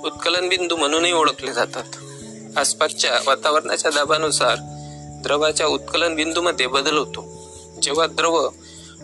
उत्कलन 0.06 0.50
बिंदू 0.50 0.76
म्हणूनही 0.76 1.12
ओळखले 1.12 1.54
जातात. 1.54 1.98
आसपासच्या 2.58 3.20
वातावरणाच्या 3.28 3.92
दाबानुसार 3.92 4.56
द्रवाच्या 5.24 5.68
उत्कलन 5.68 6.16
बिंदूमध्ये 6.16 6.68
बदल 6.68 6.98
होतो. 6.98 7.41
जेव्हा 7.82 8.08
द्रव 8.08 8.48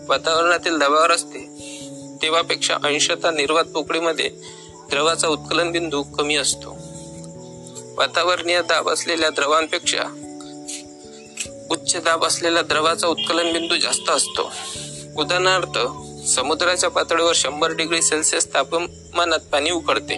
वातावरणातील 0.08 0.78
दाबावर 0.78 1.10
असते 1.10 1.38
तेव्हापेक्षा 2.22 2.74
अंशतः 2.84 3.30
निर्वात 3.30 3.64
पोकळीमध्ये 3.64 4.28
द्रवाचा 4.90 5.28
उत्कलन 5.28 5.70
बिंदू 5.70 6.02
कमी 6.02 6.36
असतो. 6.36 6.76
वातावरणीय 7.96 8.62
दाब 8.62 8.88
असलेल्या 8.88 9.30
द्रवांपेक्षा 9.30 10.04
उच्च 11.70 11.96
दाब 11.96 12.24
असलेल्या 12.24 12.62
द्रवाचा 12.62 13.06
उत्कलन 13.06 13.52
बिंदू 13.52 13.76
जास्त 13.76 14.10
असतो. 14.10 14.50
उदाहरणार्थ 15.16 15.78
समुद्राच्या 16.26 16.90
पातळीवर 16.90 17.32
शंभर 17.34 17.72
डिग्री 17.72 18.02
सेल्सिअस 18.02 18.46
तापमानात 18.54 19.40
पाणी 19.52 19.70
उकळते 19.70 20.16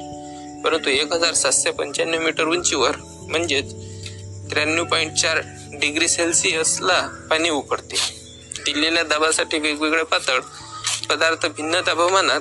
परंतु 0.65 0.91
एक 0.91 1.13
हजार 1.13 1.35
सातशे 1.35 1.71
पंच्याण्णव 1.71 2.21
मीटर 2.21 2.45
उंचीवर 2.45 2.97
म्हणजेच 3.23 3.73
त्र्याण्णव 4.51 4.85
पॉईंट 4.85 5.13
चार 5.13 5.41
डिग्री 5.73 6.09
सेल्सिअसला 6.09 7.01
पाणी 7.31 7.51
उकळते 7.51 8.20
दिलेल्या 8.65 9.03
दाबासाठी 9.03 9.59
वेगवेगळे 9.59 10.03
पातळ 10.03 10.41
पदार्थ 11.09 11.47
भिन्न 11.47 11.81
तापमानात 11.87 12.41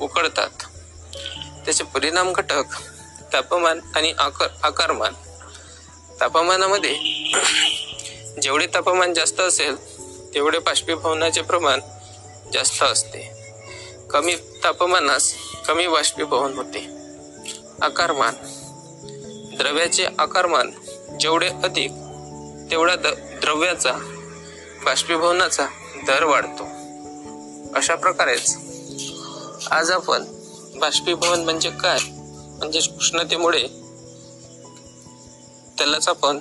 उकळतात. 0.00 0.50
त्याचे 1.64 1.84
परिणाम 1.84 2.32
घटक 2.32 2.64
तापमान 3.32 3.80
आणि 3.94 4.14
आकार 4.18 4.48
आकारमान. 4.62 5.12
तापमानामध्ये 6.20 6.94
जेवढे 8.42 8.66
तापमान 8.66 9.14
जास्त 9.14 9.40
असेल 9.40 9.76
तेवढे 10.34 10.58
बाष्पीभवनाचे 10.58 11.42
प्रमाण 11.42 11.80
जास्त 12.52 12.82
असते. 12.82 13.52
कमी 14.10 14.36
तापमानास 14.36 15.34
कमी 15.68 15.86
बाष्पीभवन 15.86 16.52
होते. 16.52 16.86
आकारमान. 17.82 18.34
द्रव्याचे 19.56 20.06
आकारमान 20.18 20.70
जेवढे 21.20 21.48
अधिक 21.48 21.90
तेवढा 22.70 22.96
द 22.96 23.06
द्रव्याचा 23.40 24.15
बाष्पीभवनाचा 24.86 25.66
दर 26.06 26.24
वाढतो. 26.24 26.64
अशा 27.74 27.94
प्रकारेच 27.94 28.56
आज 29.70 29.90
आपण 29.90 30.24
बाष्पीभवन 30.76 31.40
म्हणजे 31.40 31.70
काय? 31.70 31.98
म्हणजे 32.58 32.80
उष्णतेमुळे 32.96 33.62
त्यालाच 35.78 36.08
आपण 36.08 36.38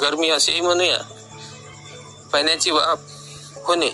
गरमी 0.00 0.30
असेही 0.30 0.60
म्हणूया. 0.60 0.98
पाण्याची 2.32 2.70
वाफ 2.70 3.00
होणे 3.64 3.90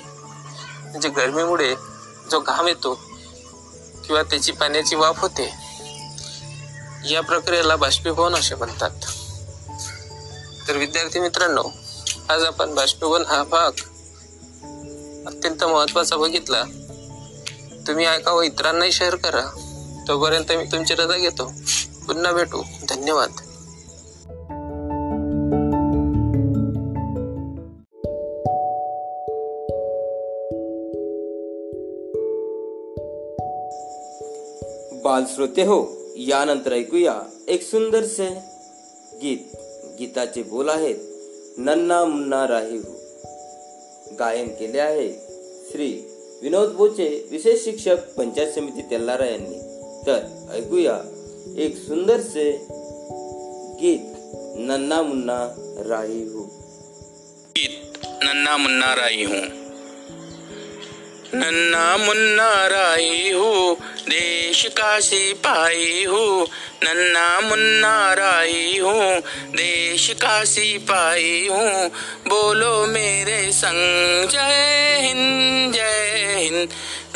म्हणजे 0.91 1.09
गरमीमुळे 1.09 1.74
जो 2.30 2.41
घाम 2.41 2.68
येतो 2.68 2.95
किंवा 4.07 4.22
त्याची 4.22 4.53
पाण्याची 4.53 4.97
वाफ 4.97 5.20
होते 5.20 5.55
या 7.11 7.20
प्रक्रियेला 7.20 7.76
बाष्पीभवन 7.76 8.34
असे 8.34 8.55
म्हणतात. 8.55 8.91
तर 10.68 10.76
विद्यार्थी 10.76 11.20
मित्रांनो 11.20 11.64
आज 12.31 12.45
आपण 12.45 12.74
बाष्पीभवन 12.74 13.22
हा 13.26 13.45
भाग 13.45 13.70
अत्यंत 15.26 15.64
महत्त्वाचा 15.64 16.16
बघितला. 16.16 16.62
तुम्ही 17.87 18.07
ऐका 18.07 18.33
व 18.33 18.43
इतरांनाही 18.43 18.93
शेअर 18.93 19.14
करा. 19.14 19.41
तोपर्यंत 20.09 20.53
मी 20.53 20.64
तुमची 20.64 20.95
रजा 20.95 21.16
घेतो. 21.16 21.53
पुन्हा 22.07 22.33
भेटू. 22.33 22.62
धन्यवाद. 22.89 23.31
बालश्रोते 35.05 35.62
हो 35.62 35.97
यानंतर 36.16 36.72
ऐकूया 36.72 37.22
एक 37.49 37.62
सुंदरसे 37.62 38.29
गीत. 39.22 39.57
गीताचे 39.99 40.43
बोल 40.43 40.68
आहेत. 40.68 41.07
नन्ना 41.61 42.04
मुन्ना 42.04 42.44
राहीव 42.44 42.82
हो. 42.88 42.94
गायन 44.18 44.48
केले 44.48 44.78
आहे 44.78 45.12
श्री 45.72 46.06
विनोद 46.42 46.68
बोचे 46.68 47.28
विशेष 47.30 47.64
शिक्षक 47.64 47.96
पंचायत 48.16 48.54
समिती 48.54 48.82
तेल्लारा 48.82 49.26
यांनी. 49.26 49.59
तर 50.06 50.46
ऐकूया 50.50 51.02
एक 51.56 51.76
सुंदरसे 51.76 52.66
गीत 53.80 54.00
नन्ना 54.56 55.02
मुन्ना 55.02 55.54
राहीव 55.86 56.38
हो. 56.38 56.44
गीत 57.56 58.06
नन्ना 58.06 58.56
मुन्ना 58.56 58.94
राई 58.94 59.24
हूँ. 59.24 59.38
हो. 59.38 59.57
नन्ना 61.35 61.97
मुन्ना 61.97 62.66
राई 62.66 63.31
हूँ 63.31 63.76
देश 64.09 64.64
का 64.76 65.01
सिपाही 65.01 66.03
हूँ। 66.03 66.47
नन्ना 66.85 67.41
मुन्ना 67.41 68.14
राई 68.14 68.79
हूँ 68.79 69.20
देश 69.53 70.09
का 70.22 70.45
सिपाही 70.45 71.47
हूँ। 71.47 71.89
बोलो 72.29 72.87
मेरे 72.87 73.53
संग 73.53 74.29
जय 74.29 74.97
हिंद 75.01 75.74
जय 75.74 76.35
हिंद 76.39 76.68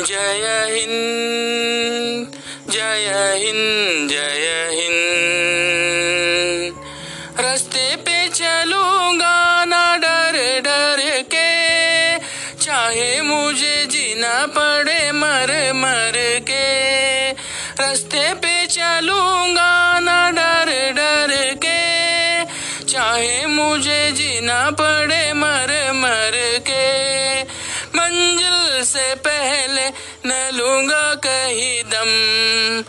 जय 0.06 0.66
हिंद 0.70 2.32
जय 2.70 3.32
हिंद 3.36 4.10
जय 4.10 4.68
हिंद। 4.72 5.41
चाहे 23.12 23.46
मुझे 23.46 24.12
जीना 24.12 24.70
पड़े 24.70 25.32
मर 25.32 25.92
मर 25.92 26.58
के। 26.70 27.42
मंजिल 27.98 28.84
से 28.84 29.14
पहले 29.14 29.88
न 30.24 30.50
लूंगा 30.54 31.14
कहीं 31.14 31.82
दम। 31.82 32.82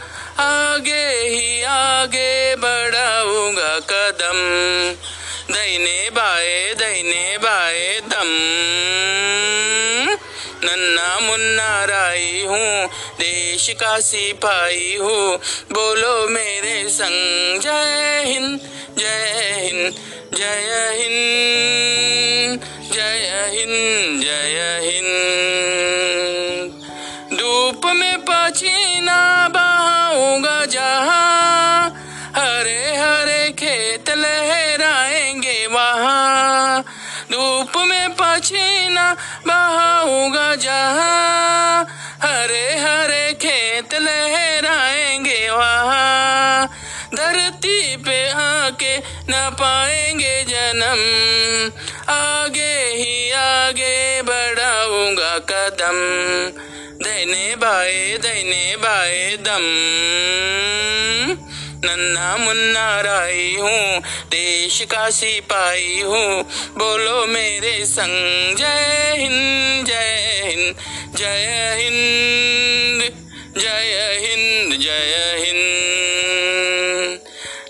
आगे 0.44 1.28
ही 1.28 1.64
आगे 1.64 2.56
बढ़ाऊंगा 2.56 3.80
कदम। 3.80 4.40
दैने 5.54 6.10
बाए 6.10 6.74
दैने 6.74 7.38
बाए 7.38 8.00
दम। 8.00 9.23
नन्ना 10.66 11.10
मुन्ना 11.20 11.72
राई 11.86 12.46
हूँ 12.48 12.88
देश 13.20 13.70
का 13.80 13.94
सिपाही 14.00 14.96
हूँ। 14.96 15.38
बोलो 15.72 16.14
मेरे 16.30 16.78
संग 16.90 17.60
जय 17.62 18.24
हिंद 18.26 18.60
जय 18.98 19.22
हिंद 19.62 19.94
जय 20.38 20.72
हिंद 21.00 22.60
जय 22.94 23.26
हिंद 23.54 24.22
जय 24.22 24.58
हिंद। 24.84 25.10
धूप 27.40 27.82
में 27.96 28.18
पसीना 28.30 29.22
बहाऊंगा 29.56 30.58
जहाँ 30.66 31.23
पसीना 38.08 39.14
बहाऊँगा 39.48 40.56
जहाँ। 40.56 41.84
हरे 42.22 42.78
हरे 42.78 43.34
खेत 43.34 43.94
लहराएँगे 43.94 45.50
वहाँ। 45.50 46.68
धरती 47.16 47.96
पे 47.96 48.30
आके 48.30 48.98
न 49.30 49.50
पाएँगे 49.54 50.44
जन्म। 50.44 51.02
आगे 52.14 52.74
ही 52.96 53.32
आगे 53.32 54.22
बढ़ाऊँगा 54.22 55.38
कदम। 55.40 55.98
दैने 57.04 57.56
बाए 57.56 58.18
दैने 58.18 58.76
बाए 58.76 59.38
दम। 59.40 59.64
नन्ना 61.86 62.36
मुन्ना 62.38 63.02
राई 63.02 63.56
हूँ, 63.56 64.00
देश 64.30 64.82
का 64.92 65.10
सिपाही 65.10 66.00
हूँ। 66.00 66.44
बोलो 66.78 67.26
मेरे 67.28 67.86
संग, 67.86 68.56
जय 68.58 69.14
हिंद 69.18 69.86
जय 69.86 70.42
हिंद 70.46 70.76
जय 71.18 71.76
हिंद 71.80 73.02
जय 73.58 74.18
हिंद 74.22 74.80
जय 74.82 75.14
हिंद। 75.38 77.20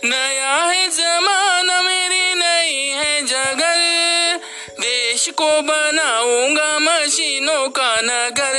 नया 0.06 0.56
है 0.56 0.88
जमाना, 0.90 1.82
मेरी 1.82 2.34
नई 2.36 2.88
है 2.96 3.22
जगह 3.26 4.38
देश 4.80 5.30
को 5.38 5.50
बनाऊँगा 5.62 6.72
मशीनों 6.80 7.68
का 7.70 7.96
नगर। 8.02 8.56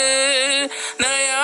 नया 1.01 1.44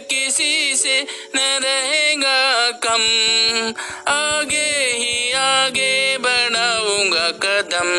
किसी 0.00 0.76
से 0.76 1.06
न 1.34 1.38
रहेगा 1.62 2.70
कम। 2.70 3.02
आगे 4.12 4.92
ही 4.92 5.32
आगे 5.32 6.16
बढ़ाऊँगा 6.18 7.30
कदम। 7.30 7.90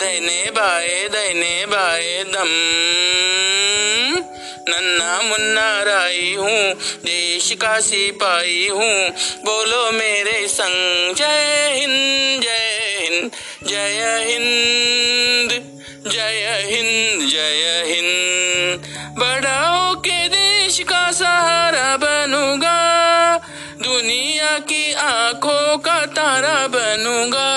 दहने 0.00 0.50
बाए 0.50 1.08
दहने 1.08 1.66
बाए 1.66 2.24
दम। 2.24 2.48
नन्ना 4.68 5.22
मुन्ना 5.22 5.82
राई 5.82 6.34
हूँ, 6.34 6.74
देश 7.04 7.52
का 7.52 7.80
सिपाही 7.80 8.66
हूँ। 8.66 9.10
बोलो 9.44 9.92
मेरे 9.92 10.48
संग, 10.48 11.14
जय 11.14 11.72
हिंद 11.74 12.42
जय 12.42 12.98
हिंद 13.00 13.30
जय 13.66 14.24
हिंद 14.28 15.50
जय 16.12 16.62
हिंद 16.66 17.28
जय 17.28 17.82
हिंद। 17.86 18.82
बढ़ाओ 19.18 19.94
के 19.94 20.28
देश 20.66 20.80
का 20.80 21.12
सहारा 21.12 21.96
बनूँगा। 21.96 23.36
दुनिया 23.82 24.58
की 24.58 24.92
आँखों 24.92 25.78
का 25.78 26.06
तारा 26.06 26.66
बनूँगा। 26.66 27.50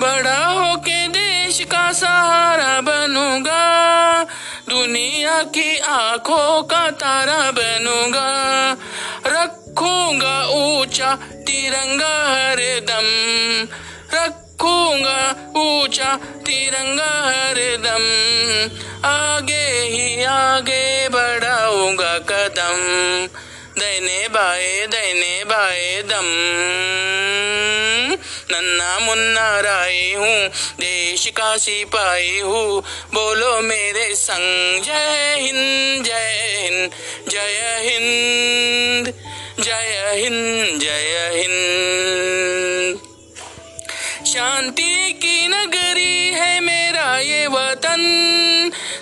बड़ा 0.00 0.46
होके 0.46 1.08
देश 1.08 1.60
का 1.60 1.92
सहारा 1.92 2.80
बनूँगा। 2.80 4.22
दुनिया 4.68 5.42
की 5.42 5.78
आँखों 5.78 6.62
का 6.62 6.90
तारा 6.90 7.50
बनूँगा। 7.50 8.30
रखूँगा 9.26 10.46
ऊँचा 10.46 11.14
तिरंगा 11.16 12.14
हर 12.30 12.62
दम 12.90 14.45
खूंगा 14.60 15.18
ऊंचा 15.56 16.16
तिरंगा 16.46 17.10
हरदम 17.24 18.04
आगे 19.04 19.66
ही 19.88 20.24
आगे 20.24 21.08
बढ़ाऊंगा 21.08 22.18
कदम। 22.18 22.78
दैने 23.78 24.28
बाए 24.28 24.86
दैने 24.86 25.44
बाए 25.44 26.02
दम। 26.02 26.28
नन्ना 28.50 28.98
मुन्ना 28.98 29.48
राय 29.60 30.12
हूँ 30.14 30.48
देश 30.80 31.26
का 31.36 31.56
सिपाही 31.56 32.38
हूँ। 32.38 32.80
बोलो 33.14 33.60
मेरे 33.60 34.14
संग 34.14 34.82
जय 34.82 35.34
हिंद 35.38 36.04
जय 36.04 36.56
हिंद 36.56 36.90
जय 37.28 37.80
हिंद 37.84 39.12
जय 39.64 40.12
हिंद 40.14 40.80
जय 40.80 41.30
हिंद। 41.34 42.65
शांति 44.36 45.12
की 45.12 45.48
नगरी 45.48 46.30
है 46.34 46.60
मेरा 46.60 47.18
ये 47.18 47.46
वतन। 47.46 48.02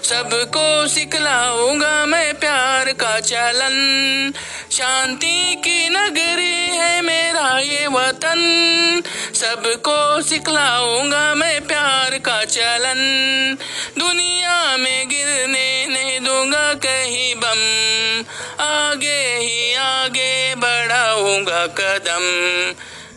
सबको 0.04 0.88
सिखलाऊँगा 0.88 2.06
मैं 2.06 2.34
प्यार 2.34 2.92
का 2.92 3.20
चलन। 3.20 4.32
शांति 4.70 5.54
की 5.54 5.88
नगरी 5.88 6.76
है 6.76 7.00
मेरा 7.00 7.58
ये 7.58 7.86
वतन। 7.86 9.02
सबको 9.34 10.22
सिखलाऊँगा 10.22 11.34
मैं 11.34 11.66
प्यार 11.66 12.18
का 12.18 12.44
चलन। 12.44 13.56
दुनिया 13.98 14.76
में 14.76 15.08
गिरने 15.08 15.86
नहीं 15.86 16.20
दूँगा 16.20 16.74
कहीं 16.74 17.34
बम। 17.34 18.24
आगे 18.64 19.36
ही 19.36 19.74
आगे 19.74 20.54
बढ़ाऊँगा 20.54 21.66
कदम। 21.66 22.24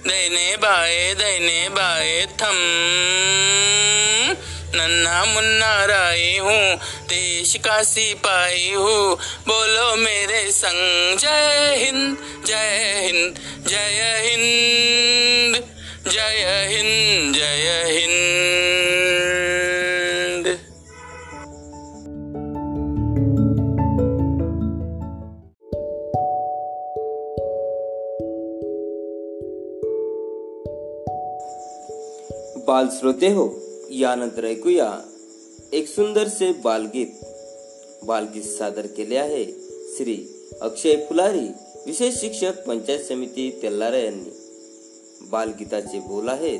दैने 0.08 0.55
बाए 0.58 1.14
दैने 1.14 1.70
बाए 1.70 2.26
थम। 2.41 2.58
नन्हा 4.76 5.26
मुन्ना 5.26 5.86
राय 5.86 6.38
हूँ 6.38 6.76
देश 7.05 7.55
का 7.55 7.84
सिपाही 7.84 8.72
हूँ। 8.72 9.16
बोलो 9.47 9.95
मेरे 9.95 10.51
संग 10.51 11.18
जय 11.18 11.76
हिंद 11.78 12.18
जय 12.45 13.01
हिंद 13.05 13.39
जय 13.68 14.22
हिंद। 14.26 15.16
बाल 32.78 32.88
श्रोते 33.00 33.28
हो 33.28 33.60
यानंतर 33.92 34.44
ऐकूया 34.44 34.94
एक 35.74 35.88
सुंदरसे 35.88 36.52
बालगीत 36.52 37.08
बालगीत 38.04 38.44
सादर 38.44 38.86
केले 38.86 39.18
आहे 39.18 39.46
श्री 39.98 40.48
अक्षय 40.62 40.96
फुलारी 40.96 41.48
विशेष 41.86 42.16
शिक्षक 42.16 42.68
पंचायत 42.68 43.00
समिती 43.00 43.60
तेल्लारा 43.62 43.98
यांनी. 43.98 44.30
बालगीताचे 45.22 46.00
बोल 46.00 46.30
आहेत 46.30 46.60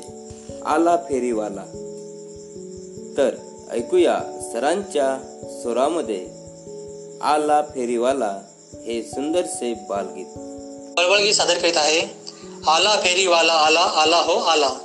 आला 0.66 0.96
फेरीवाला. 0.96 1.64
तर 3.16 3.34
ऐकूया 3.70 4.20
सरांच्या 4.52 5.38
स्वरामध्ये 5.62 6.26
आला 7.22 7.62
फेरीवाला 7.62 8.40
हे 8.86 9.02
सुंदरसे 9.02 9.74
बालगीत 9.88 10.26
बळबळगी 10.96 11.34
सादर 11.34 11.58
करीत 11.58 11.76
आहे. 11.76 12.00
आला 12.66 12.96
फेरीवाला 12.96 13.52
आला 13.52 13.80
आला 13.80 14.16
हो 14.16 14.32
आला. 14.32 14.78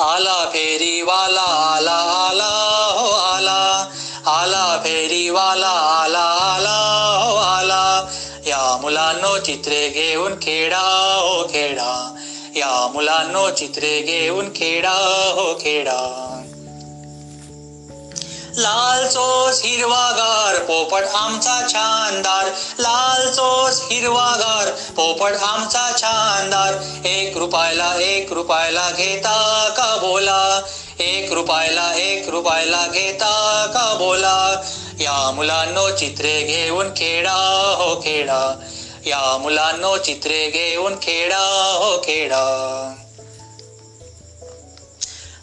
आला 0.00 0.44
फेरीवाला 0.52 1.40
आला 1.40 2.26
आला 2.28 2.90
हो 2.98 3.10
आला. 3.10 3.88
आला 4.26 4.80
फेरीवाला 4.84 5.68
आला 5.68 6.24
आला 6.54 6.76
हो 7.22 7.36
आला. 7.36 8.08
या 8.46 8.76
मुलांनो 8.80 9.38
चित्रे 9.38 9.88
घेऊन 9.88 10.34
खेडा 10.34 11.14
हो 11.20 11.44
खेडा 11.44 12.14
या 12.56 12.88
मुलांनो 12.94 13.50
चित्रे 13.50 14.02
घेऊन 14.02 14.48
खेडा 14.48 14.92
हो 15.34 15.54
खेडा 15.54 16.42
लाल 18.58 19.08
चोस 19.08 19.62
हिरवागार 19.64 20.58
पोपट 20.58 21.04
आमचा 21.14 21.68
छानदार. 21.68 22.46
लाल 22.80 23.28
चोस 23.28 23.88
हिरवागार 23.92 24.70
पोपट 24.70 25.32
आमचा 25.42 25.92
छानदार. 25.98 26.74
एक 27.06 27.36
रुपयाला 27.36 27.94
एक 27.94 28.32
रुपयाला 28.32 28.90
घेता 28.90 29.68
का 29.68 29.96
बोला? 29.96 30.62
एक 31.00 31.32
रुपयाला 31.32 31.92
एक 31.94 32.28
रुपयाला 32.28 32.86
घेता 32.86 33.66
का 33.66 33.94
बोला? 33.94 34.64
या 35.00 35.30
मुलांनो 35.30 35.90
चित्रे 35.90 36.42
घेऊन 36.42 36.90
खेडा 36.90 37.36
हो 37.78 37.96
खेडा 37.96 38.60
या 39.06 39.38
मुलांनो 39.38 39.96
चित्रे 39.96 40.50
घेऊन 40.50 40.94
खेडा 40.94 41.74
हो 41.76 41.98
खेडा 41.98 42.94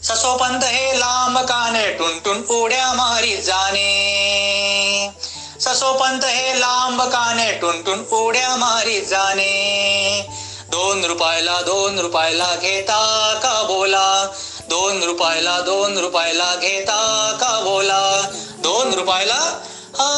ससोपंत 0.03 0.63
हे 0.63 0.97
लांब 0.97 1.37
काने 1.37 1.89
टुनटुन 1.93 2.43
उड्या 2.55 2.93
मारी 2.93 3.37
जाणे. 3.37 5.13
ससोपंत 5.59 6.23
हे 6.23 6.59
लांब 6.59 7.01
काने 7.01 7.51
टुनटुन 7.51 7.99
उड्या 8.11 8.55
मारी 8.55 9.01
जाणे. 9.01 10.27
दोन 10.71 11.05
रुपयाला 11.05 11.61
दोन 11.61 11.99
रुपयाला 11.99 12.55
घेता 12.55 13.33
का 13.43 13.63
बोला? 13.63 14.25
दोन 14.69 15.03
रुपयाला 15.03 15.59
दोन 15.59 15.97
रुपयाला 15.97 16.55
घेता 16.55 17.31
का 17.41 17.59
बोला? 17.59 18.21
दोन 18.59 18.93
रुपयाला 18.93 19.61
हा 19.95 20.11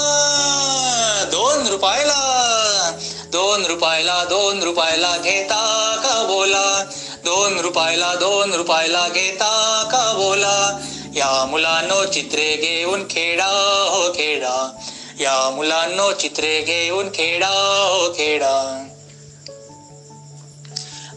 दोन 1.32 1.68
रुपयाला. 1.68 2.22
दोन 3.26 3.66
रुपयाला 3.66 4.24
दोन 4.24 4.64
रुपयाला 4.64 5.18
घेता 5.18 5.75
दोन 7.26 7.60
रुपयाला 7.60 8.16
दोन 8.16 8.54
रुपयाला 8.54 9.08
घेता 9.08 9.84
का 9.92 10.14
बोला? 10.14 10.80
या 11.16 11.46
मुलांनो 11.46 12.06
चित्रे 12.06 12.56
घेऊन 12.56 13.04
खेडा 13.04 13.48
हो 13.92 14.12
खेडा 14.12 14.82
या 15.20 15.50
मुलांनो 15.50 16.12
चित्रे 16.12 16.62
घेऊन 16.62 17.10
खेडा 17.10 17.50
हो 17.92 18.10
खेडा 18.12 18.88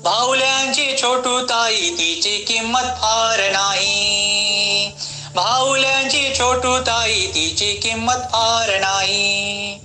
भाऊल्यांची 0.05 0.87
छोटू 1.03 1.41
ताई 1.45 1.91
तिची 1.91 2.37
किंमत 2.39 2.81
फार 2.81 3.51
नाही. 3.53 4.91
भाऊल्यांची 5.35 6.35
छोटू 6.39 6.79
ताई 6.81 7.27
तिची 7.27 7.75
किंमत 7.75 8.25
फार 8.33 8.81
नाही. 8.81 9.79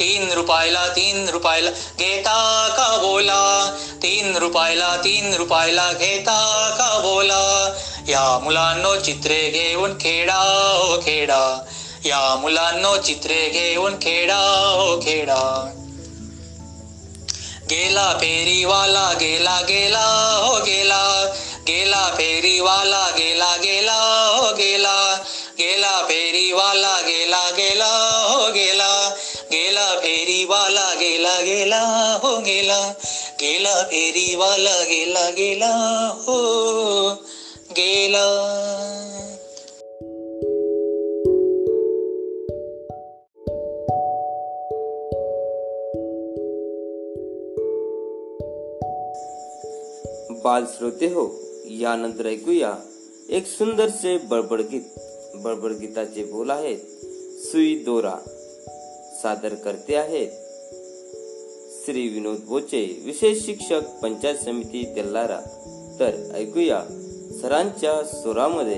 तीन 0.00 0.32
रुपयाला 0.32 0.88
तीन 0.88 1.28
रुपयाला 1.28 1.70
घेता 1.70 2.68
का 2.76 2.96
बोला? 2.96 3.74
तीन 4.02 4.36
रुपयाला 4.36 4.96
तीन 4.96 5.34
रुपयाला 5.34 5.92
घेता 5.92 6.70
का 6.78 6.98
बोला? 6.98 7.74
या 8.08 8.38
मुलांनो 8.42 8.96
चित्रे 8.96 9.50
घेऊन 9.50 9.94
खेडा 9.94 10.78
हो 10.82 10.98
खेडा. 10.98 11.64
या 12.04 12.34
मुलांनो 12.34 12.96
चित्रे 12.96 13.48
घेऊन 13.48 13.94
खेडा 13.96 14.38
हो 14.76 15.00
खेडा. 15.00 15.74
गेला 17.70 18.12
फेरीवाला 18.20 19.12
गेला 19.12 19.60
गेला 19.60 20.42
हो 20.44 20.56
गेला. 20.58 21.34
गेला 21.68 22.10
फेरीवाला 22.16 23.08
गेला 23.10 23.56
गेला 23.56 24.36
हो 24.36 24.54
गेला. 24.54 25.18
गेला 25.58 26.02
फेरीवाला 26.08 27.00
गेला 27.00 27.50
गेला 27.50 28.26
हो 28.30 28.52
गेला. 28.52 29.10
फेरीवाला 29.52 30.94
गेला 30.94 31.40
गेला 31.40 32.18
हो 32.22 32.40
गेला. 32.40 32.92
गेला 33.40 33.82
फेरीवाला 33.82 34.84
गेला 34.84 35.30
गेला 35.30 36.10
हो 36.18 37.10
गेला. 37.70 38.56
बाल 50.44 50.64
श्रोते 50.64 51.06
हो 51.06 51.40
यानंतर 51.70 52.26
ऐकूया 52.26 52.74
एक 53.30 53.46
सुंदरसे 53.46 54.16
बडबड 54.16 54.60
गीत. 54.60 55.00
बडबड 55.34 55.70
गीताचे 55.70 56.24
बोल 56.24 56.50
आहेत 56.50 56.78
सुई 57.40 57.74
दोरा. 57.74 58.14
सादर 59.22 59.54
करते 59.54 59.96
आहेत. 59.96 60.28
श्री 61.84 62.08
विनोद 62.08 62.38
बोचे 62.38 63.02
विशेष 63.04 63.46
शिक्षक 63.46 63.80
पंचायत 64.02 64.36
समिती 64.36 64.92
तेल्लारा 64.96 65.40
तर 66.00 66.32
ऐकूया 66.34 66.80
सरांच्या 67.42 68.04
स्वरामध्ये 68.04 68.76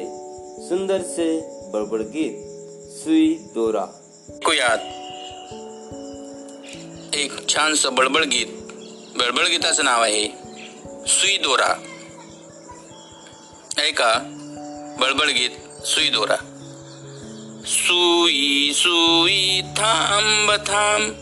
सुंदरसे 0.68 1.40
बडबड 1.70 2.00
गीत 2.00 2.32
सुई 2.92 3.34
दोरा. 3.34 3.84
ऐकूयात. 4.28 4.78
एक 7.14 7.48
छानस 7.48 7.86
बडबड 7.86 8.24
गीत. 8.24 8.46
बडबड 9.16 9.44
गीताचं 9.44 9.84
नाव 9.84 10.02
आहे 10.02 10.28
सुई 11.06 11.36
दोरा. 11.36 11.74
ऐका 13.82 14.14
बडबड 15.00 15.26
गीत 15.26 15.82
सुई 15.86 16.08
दोरा. 16.08 16.51
सुई 17.66 18.72
सुई 18.74 19.62
थांब 19.62 20.50
थांब. 20.50 21.16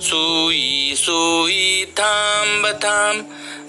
सुई 0.00 0.94
सुई 0.96 1.84
थांब 1.98 2.66
थांब. 2.66 3.20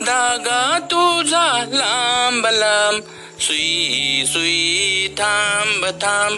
धागा 0.03 0.79
तुझा 0.79 1.63
लांब 1.63 2.45
लांब. 2.45 3.03
सुई 3.39 4.23
सुई 4.27 5.15
थांब 5.19 5.85
थांब. 5.85 6.37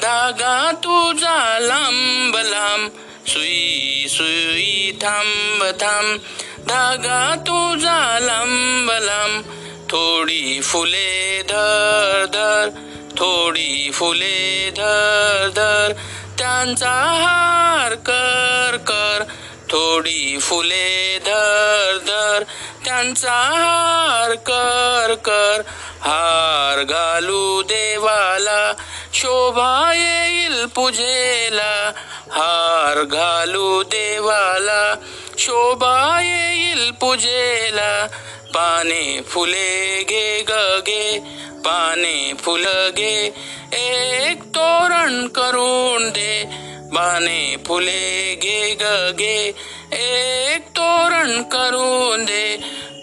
धागा 0.00 0.72
तुझा 0.72 1.58
लांब 1.58 2.36
लांब. 2.36 2.92
सुई 3.28 4.06
सुई 4.08 4.98
थांब 5.02 5.62
थांब. 5.82 6.20
धागा 6.68 7.36
तुझा 7.36 8.18
लांब 8.18 8.90
लांब. 8.90 9.44
थोडी 9.88 10.60
फुले 10.60 11.42
धर 11.42 12.26
धर. 12.26 12.89
थोडी 13.20 13.90
फुले 13.92 14.70
धर 14.76 15.48
धर 15.56 15.92
त्यांचा 16.38 16.90
हार 16.90 17.94
कर 17.94 18.76
कर. 18.76 19.24
थोडी 19.68 20.38
फुले 20.40 21.18
धर 21.18 21.98
धर 22.06 22.44
त्यांचा 22.84 23.32
हार 23.32 24.34
कर 24.34 25.14
कर. 25.14 25.62
हार 26.00 26.82
घालू 26.82 27.62
देवाला 27.62 28.72
शोभा 29.12 29.92
येईल 29.94 30.66
पूजेला. 30.66 31.92
हार 32.30 33.02
घालू 33.02 33.82
देवाला 33.82 34.94
शोभा 35.38 36.20
येईल 36.22 36.90
पूजेला. 36.90 38.06
पाने 38.54 39.20
फुले 39.28 40.02
गे 40.02 40.44
गे 40.80 41.40
पाने 41.64 42.32
फुल 42.38 42.64
गे 42.96 43.34
एक 43.72 44.42
तोरण 44.42 45.26
करून 45.26 46.08
दे. 46.10 46.44
बाने 46.92 47.56
फुले 47.66 48.34
गे 48.34 48.74
गे 49.18 49.52
एक 49.92 50.66
तोरण 50.76 51.42
करून 51.42 52.24
दे. 52.24 52.56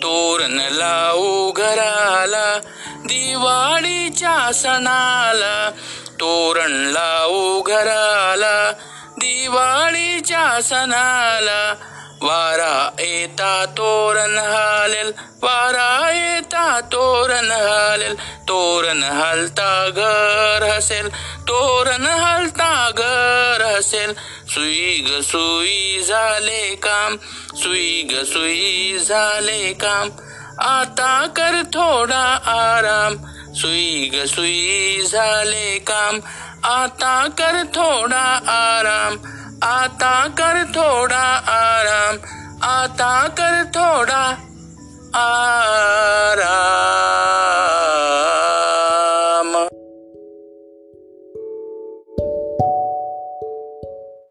तोरण 0.04 0.60
लावू 0.72 1.52
घराला 1.52 2.60
दिवाळीच्या 3.06 4.52
सणाला. 4.54 5.72
तोरण 6.20 6.72
लावू 6.72 7.62
घराला 7.62 8.72
दिवाळीच्या 9.18 10.60
सणाला. 10.64 11.76
वारा 12.22 12.74
येता 13.00 13.66
तोरण 13.78 14.38
हालेल 14.38 15.12
वारा 15.42 15.90
येता 16.12 16.80
तोरण 16.94 17.52
हालेल 17.52 18.16
तोरण 18.48 19.04
हलता 19.04 19.72
घर 19.90 20.64
हसेल 20.70 21.10
तोरण 21.48 22.06
हलता 22.08 22.72
घर 22.98 23.64
हसेल. 23.66 24.14
सुई 24.54 25.06
ग 25.08 25.22
सुई 25.22 26.04
झाले 26.08 26.76
काम 26.84 27.16
सुई 27.62 28.08
ग 28.12 28.24
सुई 28.26 28.98
झाले 29.08 29.74
काम 29.74 30.10
आता 30.68 31.14
कर 31.38 31.62
थोडा 31.74 32.26
आराम. 32.56 33.16
सुई 33.56 34.10
ग 34.14 34.26
सुई 34.26 35.06
झाले 35.12 35.78
काम 35.88 36.20
आता 36.64 37.16
कर 37.38 37.64
थोडा 37.76 38.26
आराम. 38.56 39.18
आता 39.64 40.28
कर 40.28 40.64
थोडा 40.76 41.24
आराम 41.52 42.18
आता 42.64 43.28
कर 43.28 43.64
थोडा 43.76 44.24
आराम. 45.16 47.27